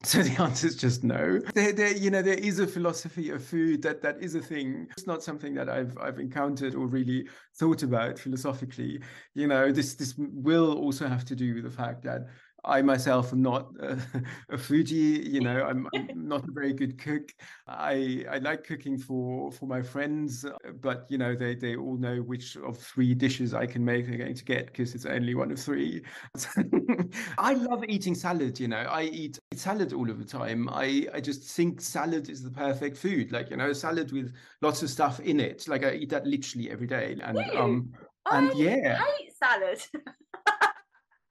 So 0.04 0.22
the 0.22 0.42
answer 0.42 0.66
is 0.66 0.76
just 0.76 1.04
no. 1.04 1.40
There, 1.54 1.72
there, 1.72 1.94
you 1.94 2.10
know, 2.10 2.22
there 2.22 2.32
is 2.32 2.58
a 2.58 2.66
philosophy 2.66 3.28
of 3.28 3.44
food 3.44 3.82
that 3.82 4.00
that 4.00 4.16
is 4.22 4.34
a 4.34 4.40
thing. 4.40 4.86
It's 4.92 5.06
not 5.06 5.22
something 5.22 5.52
that 5.54 5.68
I've 5.68 5.96
I've 5.98 6.18
encountered 6.18 6.74
or 6.74 6.86
really 6.86 7.28
thought 7.58 7.82
about 7.82 8.18
philosophically. 8.18 9.02
You 9.34 9.46
know, 9.46 9.70
this 9.70 9.96
this 9.96 10.14
will 10.16 10.78
also 10.78 11.06
have 11.06 11.26
to 11.26 11.36
do 11.36 11.54
with 11.54 11.64
the 11.64 11.70
fact 11.70 12.02
that 12.04 12.28
I 12.64 12.82
myself 12.82 13.32
am 13.32 13.42
not 13.42 13.68
a, 13.80 13.98
a 14.50 14.56
foodie. 14.56 15.26
You 15.26 15.40
know, 15.40 15.64
I'm, 15.64 15.86
I'm, 15.94 16.28
not 16.28 16.44
a 16.48 16.52
very 16.52 16.72
good 16.72 16.98
cook. 16.98 17.32
I 17.66 18.24
I 18.30 18.38
like 18.38 18.64
cooking 18.64 18.98
for 18.98 19.50
for 19.52 19.66
my 19.66 19.82
friends, 19.82 20.44
but 20.80 21.06
you 21.08 21.18
know 21.18 21.34
they 21.34 21.54
they 21.54 21.76
all 21.76 21.96
know 21.96 22.16
which 22.18 22.56
of 22.56 22.78
three 22.78 23.14
dishes 23.14 23.54
I 23.54 23.66
can 23.66 23.84
make 23.84 24.06
they're 24.06 24.18
going 24.18 24.34
to 24.34 24.44
get 24.44 24.66
because 24.66 24.94
it's 24.94 25.06
only 25.06 25.34
one 25.34 25.50
of 25.50 25.58
three. 25.58 26.02
I 27.38 27.54
love 27.54 27.84
eating 27.88 28.14
salad. 28.14 28.58
You 28.58 28.68
know, 28.68 28.78
I 28.78 29.02
eat 29.02 29.38
salad 29.54 29.92
all 29.92 30.10
of 30.10 30.18
the 30.18 30.24
time. 30.24 30.68
I 30.68 31.06
I 31.12 31.20
just 31.20 31.42
think 31.42 31.80
salad 31.80 32.28
is 32.28 32.42
the 32.42 32.50
perfect 32.50 32.96
food. 32.96 33.32
Like 33.32 33.50
you 33.50 33.56
know, 33.56 33.72
salad 33.72 34.12
with 34.12 34.34
lots 34.62 34.82
of 34.82 34.90
stuff 34.90 35.20
in 35.20 35.40
it. 35.40 35.68
Like 35.68 35.84
I 35.84 35.92
eat 35.92 36.10
that 36.10 36.26
literally 36.26 36.70
every 36.70 36.86
day. 36.86 37.16
And 37.22 37.38
um 37.56 37.92
and 38.30 38.50
I 38.50 38.54
yeah, 38.54 38.98
hate 38.98 39.32
salad. 39.36 39.80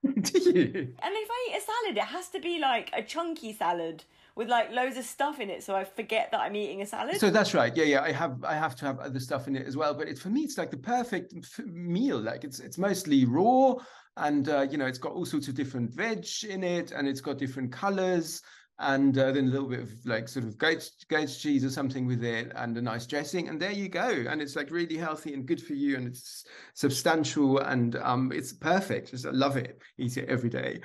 Do 0.03 0.39
you? 0.39 0.95
And 1.01 1.13
if 1.15 1.29
I 1.29 1.47
eat 1.49 1.57
a 1.57 1.61
salad, 1.61 1.97
it 1.97 2.03
has 2.03 2.29
to 2.29 2.39
be 2.39 2.59
like 2.59 2.89
a 2.93 3.03
chunky 3.03 3.53
salad 3.53 4.03
with 4.39 4.47
like 4.47 4.71
loads 4.71 4.95
of 4.95 5.03
stuff 5.03 5.41
in 5.41 5.49
it, 5.49 5.63
so 5.63 5.75
I 5.75 5.83
forget 5.83 6.31
that 6.31 6.39
I'm 6.39 6.55
eating 6.55 6.81
a 6.81 6.85
salad. 6.85 7.19
So 7.19 7.29
that's 7.29 7.53
right. 7.53 7.75
Yeah, 7.75 7.83
yeah. 7.83 8.01
I 8.01 8.13
have 8.13 8.41
I 8.45 8.53
have 8.53 8.73
to 8.77 8.85
have 8.85 8.97
other 8.99 9.19
stuff 9.19 9.49
in 9.49 9.55
it 9.57 9.67
as 9.67 9.75
well. 9.75 9.93
But 9.93 10.07
it's 10.07 10.21
for 10.21 10.29
me, 10.29 10.43
it's 10.43 10.57
like 10.57 10.71
the 10.71 10.77
perfect 10.77 11.33
f- 11.35 11.65
meal. 11.65 12.17
Like 12.17 12.45
it's 12.45 12.61
it's 12.61 12.77
mostly 12.77 13.25
raw, 13.25 13.75
and 14.15 14.47
uh, 14.47 14.65
you 14.71 14.77
know, 14.77 14.85
it's 14.85 14.97
got 14.97 15.11
all 15.11 15.25
sorts 15.25 15.49
of 15.49 15.55
different 15.55 15.93
veg 15.93 16.25
in 16.47 16.63
it, 16.63 16.93
and 16.93 17.05
it's 17.05 17.19
got 17.19 17.37
different 17.37 17.73
colors 17.73 18.41
and 18.81 19.17
uh, 19.17 19.29
then 19.33 19.49
a 19.49 19.51
little 19.51 19.67
bit 19.67 19.81
of 19.81 19.91
like 20.05 20.29
sort 20.29 20.45
of 20.45 20.57
goat 20.57 20.89
goat 21.09 21.27
cheese 21.27 21.65
or 21.65 21.69
something 21.69 22.07
with 22.07 22.23
it 22.23 22.49
and 22.55 22.77
a 22.77 22.81
nice 22.81 23.05
dressing 23.05 23.49
and 23.49 23.61
there 23.61 23.73
you 23.73 23.89
go 23.89 24.07
and 24.29 24.41
it's 24.41 24.55
like 24.55 24.71
really 24.71 24.95
healthy 24.95 25.33
and 25.33 25.45
good 25.45 25.61
for 25.61 25.73
you 25.73 25.97
and 25.97 26.07
it's 26.07 26.45
substantial 26.75 27.59
and 27.59 27.97
um 27.97 28.31
it's 28.33 28.53
perfect 28.53 29.11
just 29.11 29.25
I 29.25 29.31
love 29.31 29.57
it 29.57 29.81
eat 29.97 30.15
it 30.15 30.29
every 30.29 30.49
day 30.49 30.79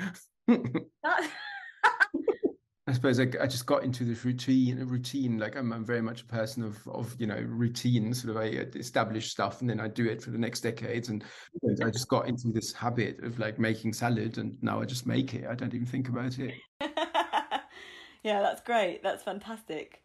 I 2.87 2.93
suppose 2.93 3.19
I, 3.19 3.27
I, 3.41 3.47
just 3.47 3.65
got 3.65 3.83
into 3.83 4.05
this 4.05 4.27
routine 4.27 4.79
routine 4.87 5.39
like 5.39 5.57
I'm, 5.57 5.73
I'm 5.73 5.87
very 5.87 6.03
much 6.03 6.21
a 6.21 6.27
person 6.27 6.63
of 6.63 6.87
of 6.87 7.19
you 7.19 7.27
know 7.27 7.43
routine 7.49 8.13
sort 8.13 8.37
of 8.37 8.43
I 8.43 8.59
uh, 8.59 8.65
establish 8.75 9.31
stuff 9.31 9.63
and 9.63 9.71
then 9.71 9.81
I 9.81 9.89
do 9.89 10.07
it 10.07 10.23
for 10.23 10.31
the 10.31 10.39
next 10.39 10.61
decades 10.61 11.09
and 11.09 11.25
I 11.83 11.91
just 11.91 12.09
got 12.09 12.29
into 12.29 12.49
this 12.53 12.75
habit 12.75 13.23
of 13.25 13.39
like 13.39 13.59
making 13.59 13.95
salad 13.95 14.37
and 14.37 14.63
now 14.63 14.83
I 14.83 14.85
just 14.85 15.07
make 15.07 15.33
it 15.33 15.47
I 15.49 15.55
don't 15.55 15.73
even 15.73 15.87
think 15.87 16.11
about 16.11 16.39
it 16.39 16.55
yeah, 18.25 18.41
that's 18.41 18.63
great. 18.63 19.03
That's 19.03 19.23
fantastic. 19.23 20.03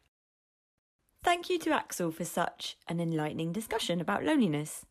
Thank 1.24 1.50
you 1.50 1.60
to 1.60 1.72
Axel 1.72 2.12
for 2.12 2.26
such 2.26 2.78
an 2.88 3.00
enlightening 3.00 3.52
discussion 3.52 4.00
about 4.00 4.24
loneliness. 4.24 4.86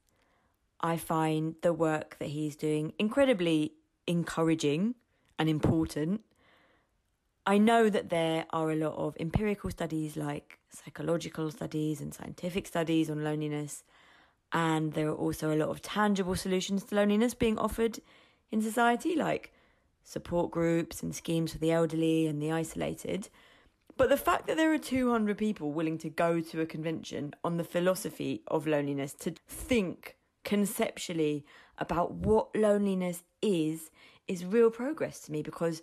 I 0.81 0.97
find 0.97 1.55
the 1.63 1.73
work 1.73 2.17
that 2.19 2.29
he's 2.29 2.57
doing 2.57 2.93
incredibly 2.99 3.73
encouraging 4.07 4.95
and 5.39 5.49
important. 5.49 6.23
I 7.49 7.57
know 7.57 7.89
that 7.89 8.11
there 8.11 8.45
are 8.51 8.71
a 8.71 8.77
lot 8.77 8.95
of 8.97 9.17
empirical 9.19 9.71
studies 9.71 10.19
like 10.19 10.59
psychological 10.69 11.51
studies 11.51 12.03
and 12.03 12.13
scientific 12.13 12.67
studies 12.67 13.09
on 13.09 13.25
loneliness, 13.25 13.85
and 14.53 14.93
there 14.93 15.09
are 15.09 15.15
also 15.15 15.51
a 15.51 15.57
lot 15.57 15.71
of 15.71 15.81
tangible 15.81 16.37
solutions 16.37 16.85
to 16.85 16.95
loneliness 16.95 17.33
being 17.33 17.59
offered 17.59 18.01
in 18.51 18.61
society, 18.61 19.17
like 19.17 19.51
support 20.05 20.51
groups 20.51 21.03
and 21.03 21.15
schemes 21.15 21.53
for 21.53 21.59
the 21.59 21.73
elderly 21.73 22.27
and 22.27 22.43
the 22.43 22.53
isolated. 22.53 23.31
But 23.97 24.11
the 24.11 24.19
fact 24.19 24.47
that 24.47 24.59
there 24.59 24.75
are 24.75 24.79
200 24.79 25.39
people 25.39 25.73
willing 25.73 25.97
to 26.01 26.11
go 26.11 26.43
to 26.43 26.61
a 26.61 26.67
convention 26.67 27.33
on 27.43 27.57
the 27.57 27.65
philosophy 27.65 28.43
of 28.49 28.67
loneliness 28.67 29.15
to 29.21 29.33
think 29.49 30.17
conceptually 30.45 31.47
about 31.79 32.13
what 32.13 32.55
loneliness 32.55 33.23
is 33.41 33.91
is 34.27 34.45
real 34.45 34.71
progress 34.71 35.21
to 35.21 35.33
me 35.33 35.41
because 35.41 35.81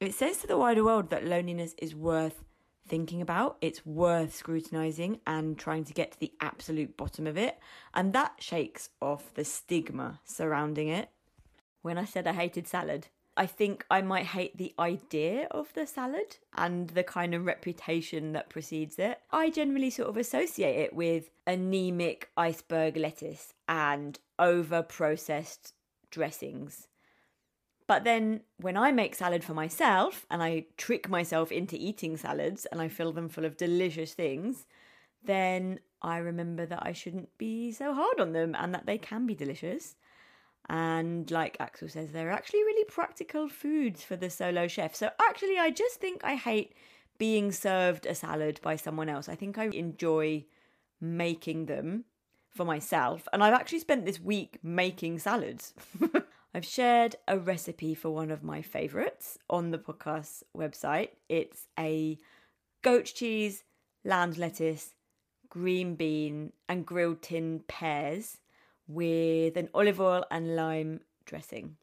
it 0.00 0.14
says 0.14 0.38
to 0.38 0.46
the 0.46 0.56
wider 0.56 0.84
world 0.84 1.10
that 1.10 1.26
loneliness 1.26 1.74
is 1.78 1.94
worth 1.94 2.44
thinking 2.86 3.20
about, 3.20 3.58
it's 3.60 3.84
worth 3.84 4.34
scrutinizing 4.34 5.20
and 5.26 5.58
trying 5.58 5.84
to 5.84 5.92
get 5.92 6.12
to 6.12 6.20
the 6.20 6.32
absolute 6.40 6.96
bottom 6.96 7.26
of 7.26 7.36
it. 7.36 7.58
And 7.94 8.12
that 8.12 8.36
shakes 8.38 8.90
off 9.00 9.34
the 9.34 9.44
stigma 9.44 10.20
surrounding 10.24 10.88
it. 10.88 11.10
When 11.82 11.98
I 11.98 12.04
said 12.04 12.26
I 12.26 12.32
hated 12.32 12.66
salad, 12.66 13.08
I 13.36 13.46
think 13.46 13.86
I 13.88 14.02
might 14.02 14.26
hate 14.26 14.56
the 14.56 14.74
idea 14.80 15.46
of 15.52 15.72
the 15.74 15.86
salad 15.86 16.38
and 16.56 16.88
the 16.88 17.04
kind 17.04 17.34
of 17.34 17.46
reputation 17.46 18.32
that 18.32 18.48
precedes 18.48 18.98
it. 18.98 19.20
I 19.30 19.50
generally 19.50 19.90
sort 19.90 20.08
of 20.08 20.16
associate 20.16 20.76
it 20.76 20.92
with 20.92 21.30
anemic 21.46 22.30
iceberg 22.36 22.96
lettuce 22.96 23.54
and 23.68 24.18
over 24.40 24.82
processed 24.82 25.72
dressings. 26.10 26.87
But 27.88 28.04
then 28.04 28.42
when 28.58 28.76
I 28.76 28.92
make 28.92 29.14
salad 29.14 29.42
for 29.42 29.54
myself 29.54 30.26
and 30.30 30.42
I 30.42 30.66
trick 30.76 31.08
myself 31.08 31.50
into 31.50 31.74
eating 31.76 32.18
salads 32.18 32.66
and 32.66 32.82
I 32.82 32.88
fill 32.88 33.12
them 33.12 33.30
full 33.30 33.46
of 33.46 33.56
delicious 33.56 34.12
things, 34.12 34.66
then 35.24 35.80
I 36.02 36.18
remember 36.18 36.66
that 36.66 36.84
I 36.84 36.92
shouldn't 36.92 37.36
be 37.38 37.72
so 37.72 37.94
hard 37.94 38.20
on 38.20 38.32
them 38.32 38.54
and 38.56 38.74
that 38.74 38.84
they 38.84 38.98
can 38.98 39.26
be 39.26 39.34
delicious. 39.34 39.96
And 40.68 41.30
like 41.30 41.56
Axel 41.58 41.88
says, 41.88 42.12
they're 42.12 42.30
actually 42.30 42.62
really 42.62 42.84
practical 42.84 43.48
foods 43.48 44.04
for 44.04 44.16
the 44.16 44.28
solo 44.28 44.68
chef. 44.68 44.94
So 44.94 45.10
actually, 45.18 45.58
I 45.58 45.70
just 45.70 45.98
think 45.98 46.20
I 46.22 46.34
hate 46.34 46.74
being 47.16 47.50
served 47.50 48.04
a 48.04 48.14
salad 48.14 48.60
by 48.62 48.76
someone 48.76 49.08
else. 49.08 49.30
I 49.30 49.34
think 49.34 49.56
I 49.56 49.64
enjoy 49.68 50.44
making 51.00 51.66
them 51.66 52.04
for 52.50 52.66
myself. 52.66 53.26
And 53.32 53.42
I've 53.42 53.54
actually 53.54 53.78
spent 53.78 54.04
this 54.04 54.20
week 54.20 54.58
making 54.62 55.20
salads. 55.20 55.72
I've 56.58 56.64
shared 56.64 57.14
a 57.28 57.38
recipe 57.38 57.94
for 57.94 58.10
one 58.10 58.32
of 58.32 58.42
my 58.42 58.62
favourites 58.62 59.38
on 59.48 59.70
the 59.70 59.78
podcast 59.78 60.42
website. 60.56 61.10
It's 61.28 61.68
a 61.78 62.18
goat 62.82 63.04
cheese, 63.04 63.62
land 64.04 64.36
lettuce, 64.38 64.96
green 65.48 65.94
bean, 65.94 66.52
and 66.68 66.84
grilled 66.84 67.22
tin 67.22 67.62
pears 67.68 68.38
with 68.88 69.56
an 69.56 69.68
olive 69.72 70.00
oil 70.00 70.24
and 70.32 70.56
lime 70.56 71.02
dressing. 71.26 71.76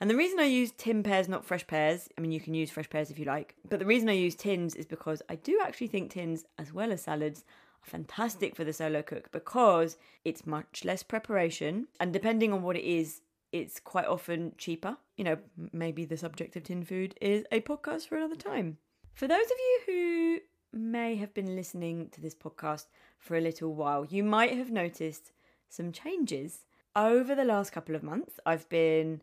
And 0.00 0.10
the 0.10 0.16
reason 0.16 0.40
I 0.40 0.46
use 0.46 0.72
tin 0.72 1.04
pears, 1.04 1.28
not 1.28 1.44
fresh 1.44 1.68
pears, 1.68 2.08
I 2.18 2.20
mean, 2.20 2.32
you 2.32 2.40
can 2.40 2.54
use 2.54 2.72
fresh 2.72 2.90
pears 2.90 3.12
if 3.12 3.20
you 3.20 3.24
like, 3.24 3.54
but 3.68 3.78
the 3.78 3.86
reason 3.86 4.08
I 4.08 4.14
use 4.14 4.34
tins 4.34 4.74
is 4.74 4.84
because 4.84 5.22
I 5.28 5.36
do 5.36 5.60
actually 5.62 5.86
think 5.86 6.10
tins, 6.10 6.44
as 6.58 6.72
well 6.72 6.90
as 6.90 7.02
salads, 7.02 7.44
are 7.84 7.90
fantastic 7.90 8.56
for 8.56 8.64
the 8.64 8.72
solo 8.72 9.00
cook 9.00 9.30
because 9.30 9.96
it's 10.24 10.44
much 10.44 10.84
less 10.84 11.04
preparation. 11.04 11.86
And 12.00 12.12
depending 12.12 12.52
on 12.52 12.62
what 12.62 12.76
it 12.76 12.84
is, 12.84 13.20
it's 13.52 13.80
quite 13.80 14.06
often 14.06 14.52
cheaper. 14.58 14.96
You 15.16 15.24
know, 15.24 15.38
maybe 15.72 16.04
the 16.04 16.16
subject 16.16 16.56
of 16.56 16.64
tin 16.64 16.84
food 16.84 17.14
is 17.20 17.44
a 17.50 17.60
podcast 17.60 18.08
for 18.08 18.16
another 18.16 18.36
time. 18.36 18.78
For 19.14 19.26
those 19.26 19.46
of 19.46 19.58
you 19.58 19.80
who 19.86 20.38
may 20.78 21.16
have 21.16 21.34
been 21.34 21.56
listening 21.56 22.08
to 22.10 22.20
this 22.20 22.34
podcast 22.34 22.86
for 23.18 23.36
a 23.36 23.40
little 23.40 23.74
while, 23.74 24.04
you 24.04 24.22
might 24.22 24.56
have 24.56 24.70
noticed 24.70 25.32
some 25.68 25.92
changes. 25.92 26.64
Over 26.94 27.34
the 27.34 27.44
last 27.44 27.70
couple 27.70 27.94
of 27.94 28.02
months, 28.02 28.38
I've 28.44 28.68
been 28.68 29.22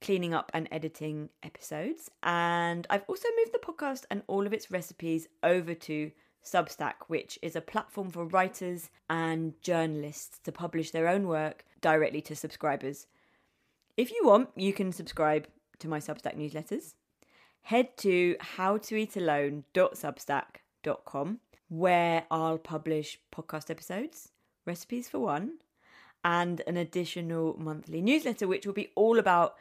cleaning 0.00 0.34
up 0.34 0.50
and 0.52 0.68
editing 0.70 1.28
episodes, 1.42 2.10
and 2.22 2.86
I've 2.90 3.04
also 3.08 3.28
moved 3.38 3.52
the 3.52 3.58
podcast 3.58 4.04
and 4.10 4.22
all 4.26 4.46
of 4.46 4.52
its 4.52 4.70
recipes 4.70 5.28
over 5.42 5.74
to 5.74 6.10
Substack, 6.44 6.94
which 7.06 7.38
is 7.40 7.54
a 7.54 7.60
platform 7.60 8.10
for 8.10 8.24
writers 8.24 8.90
and 9.08 9.54
journalists 9.62 10.38
to 10.40 10.50
publish 10.50 10.90
their 10.90 11.06
own 11.06 11.28
work 11.28 11.64
directly 11.80 12.20
to 12.22 12.34
subscribers. 12.34 13.06
If 13.96 14.10
you 14.10 14.22
want, 14.24 14.48
you 14.56 14.72
can 14.72 14.90
subscribe 14.92 15.46
to 15.80 15.88
my 15.88 15.98
Substack 15.98 16.36
newsletters. 16.36 16.94
Head 17.62 17.96
to 17.98 18.36
howtoeatalone.substack.com 18.56 21.40
where 21.68 22.24
I'll 22.30 22.58
publish 22.58 23.18
podcast 23.34 23.70
episodes, 23.70 24.30
recipes 24.66 25.08
for 25.08 25.20
one, 25.20 25.52
and 26.24 26.60
an 26.66 26.76
additional 26.76 27.56
monthly 27.58 28.02
newsletter, 28.02 28.46
which 28.46 28.66
will 28.66 28.74
be 28.74 28.90
all 28.94 29.18
about 29.18 29.54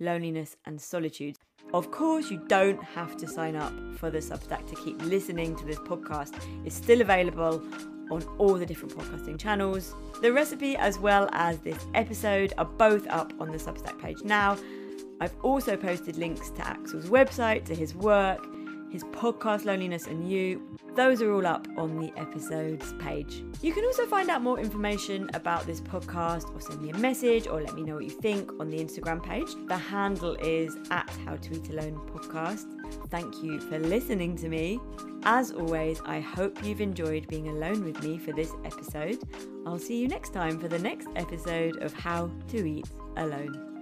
loneliness 0.00 0.56
and 0.66 0.80
solitude. 0.80 1.36
Of 1.72 1.90
course, 1.90 2.30
you 2.30 2.42
don't 2.46 2.82
have 2.82 3.16
to 3.16 3.26
sign 3.26 3.56
up 3.56 3.72
for 3.96 4.10
the 4.10 4.18
Substack 4.18 4.66
to 4.68 4.76
keep 4.76 5.00
listening 5.02 5.56
to 5.56 5.64
this 5.64 5.78
podcast. 5.78 6.34
It's 6.64 6.76
still 6.76 7.00
available 7.00 7.62
on 8.10 8.22
all 8.38 8.54
the 8.54 8.66
different 8.66 8.94
podcasting 8.94 9.38
channels. 9.38 9.94
The 10.20 10.32
recipe, 10.32 10.76
as 10.76 10.98
well 10.98 11.28
as 11.32 11.58
this 11.60 11.84
episode, 11.94 12.52
are 12.58 12.64
both 12.64 13.06
up 13.08 13.32
on 13.40 13.50
the 13.50 13.58
Substack 13.58 13.98
page 14.00 14.22
now. 14.22 14.56
I've 15.20 15.34
also 15.42 15.76
posted 15.76 16.16
links 16.16 16.50
to 16.50 16.66
Axel's 16.66 17.06
website, 17.06 17.64
to 17.66 17.74
his 17.74 17.94
work, 17.94 18.44
his 18.94 19.02
podcast 19.02 19.64
Loneliness 19.64 20.06
and 20.06 20.30
You. 20.30 20.62
Those 20.94 21.20
are 21.20 21.32
all 21.32 21.48
up 21.48 21.66
on 21.76 21.98
the 21.98 22.12
episodes 22.16 22.94
page. 23.00 23.42
You 23.60 23.72
can 23.72 23.84
also 23.84 24.06
find 24.06 24.30
out 24.30 24.40
more 24.40 24.60
information 24.60 25.28
about 25.34 25.66
this 25.66 25.80
podcast 25.80 26.54
or 26.54 26.60
send 26.60 26.80
me 26.80 26.90
a 26.90 26.96
message 26.98 27.48
or 27.48 27.60
let 27.60 27.74
me 27.74 27.82
know 27.82 27.96
what 27.96 28.04
you 28.04 28.10
think 28.10 28.52
on 28.60 28.70
the 28.70 28.78
Instagram 28.78 29.20
page. 29.20 29.48
The 29.66 29.76
handle 29.76 30.36
is 30.36 30.76
at 30.92 31.10
How 31.24 31.34
to 31.34 31.54
Eat 31.56 31.70
Alone 31.70 32.00
Podcast. 32.06 32.66
Thank 33.08 33.42
you 33.42 33.58
for 33.58 33.80
listening 33.80 34.36
to 34.36 34.48
me. 34.48 34.78
As 35.24 35.50
always, 35.50 36.00
I 36.06 36.20
hope 36.20 36.64
you've 36.64 36.80
enjoyed 36.80 37.26
being 37.26 37.48
alone 37.48 37.82
with 37.84 38.00
me 38.04 38.16
for 38.16 38.30
this 38.30 38.52
episode. 38.64 39.18
I'll 39.66 39.80
see 39.80 39.98
you 39.98 40.06
next 40.06 40.32
time 40.32 40.60
for 40.60 40.68
the 40.68 40.78
next 40.78 41.08
episode 41.16 41.82
of 41.82 41.92
How 41.94 42.30
to 42.50 42.64
Eat 42.64 42.86
Alone. 43.16 43.73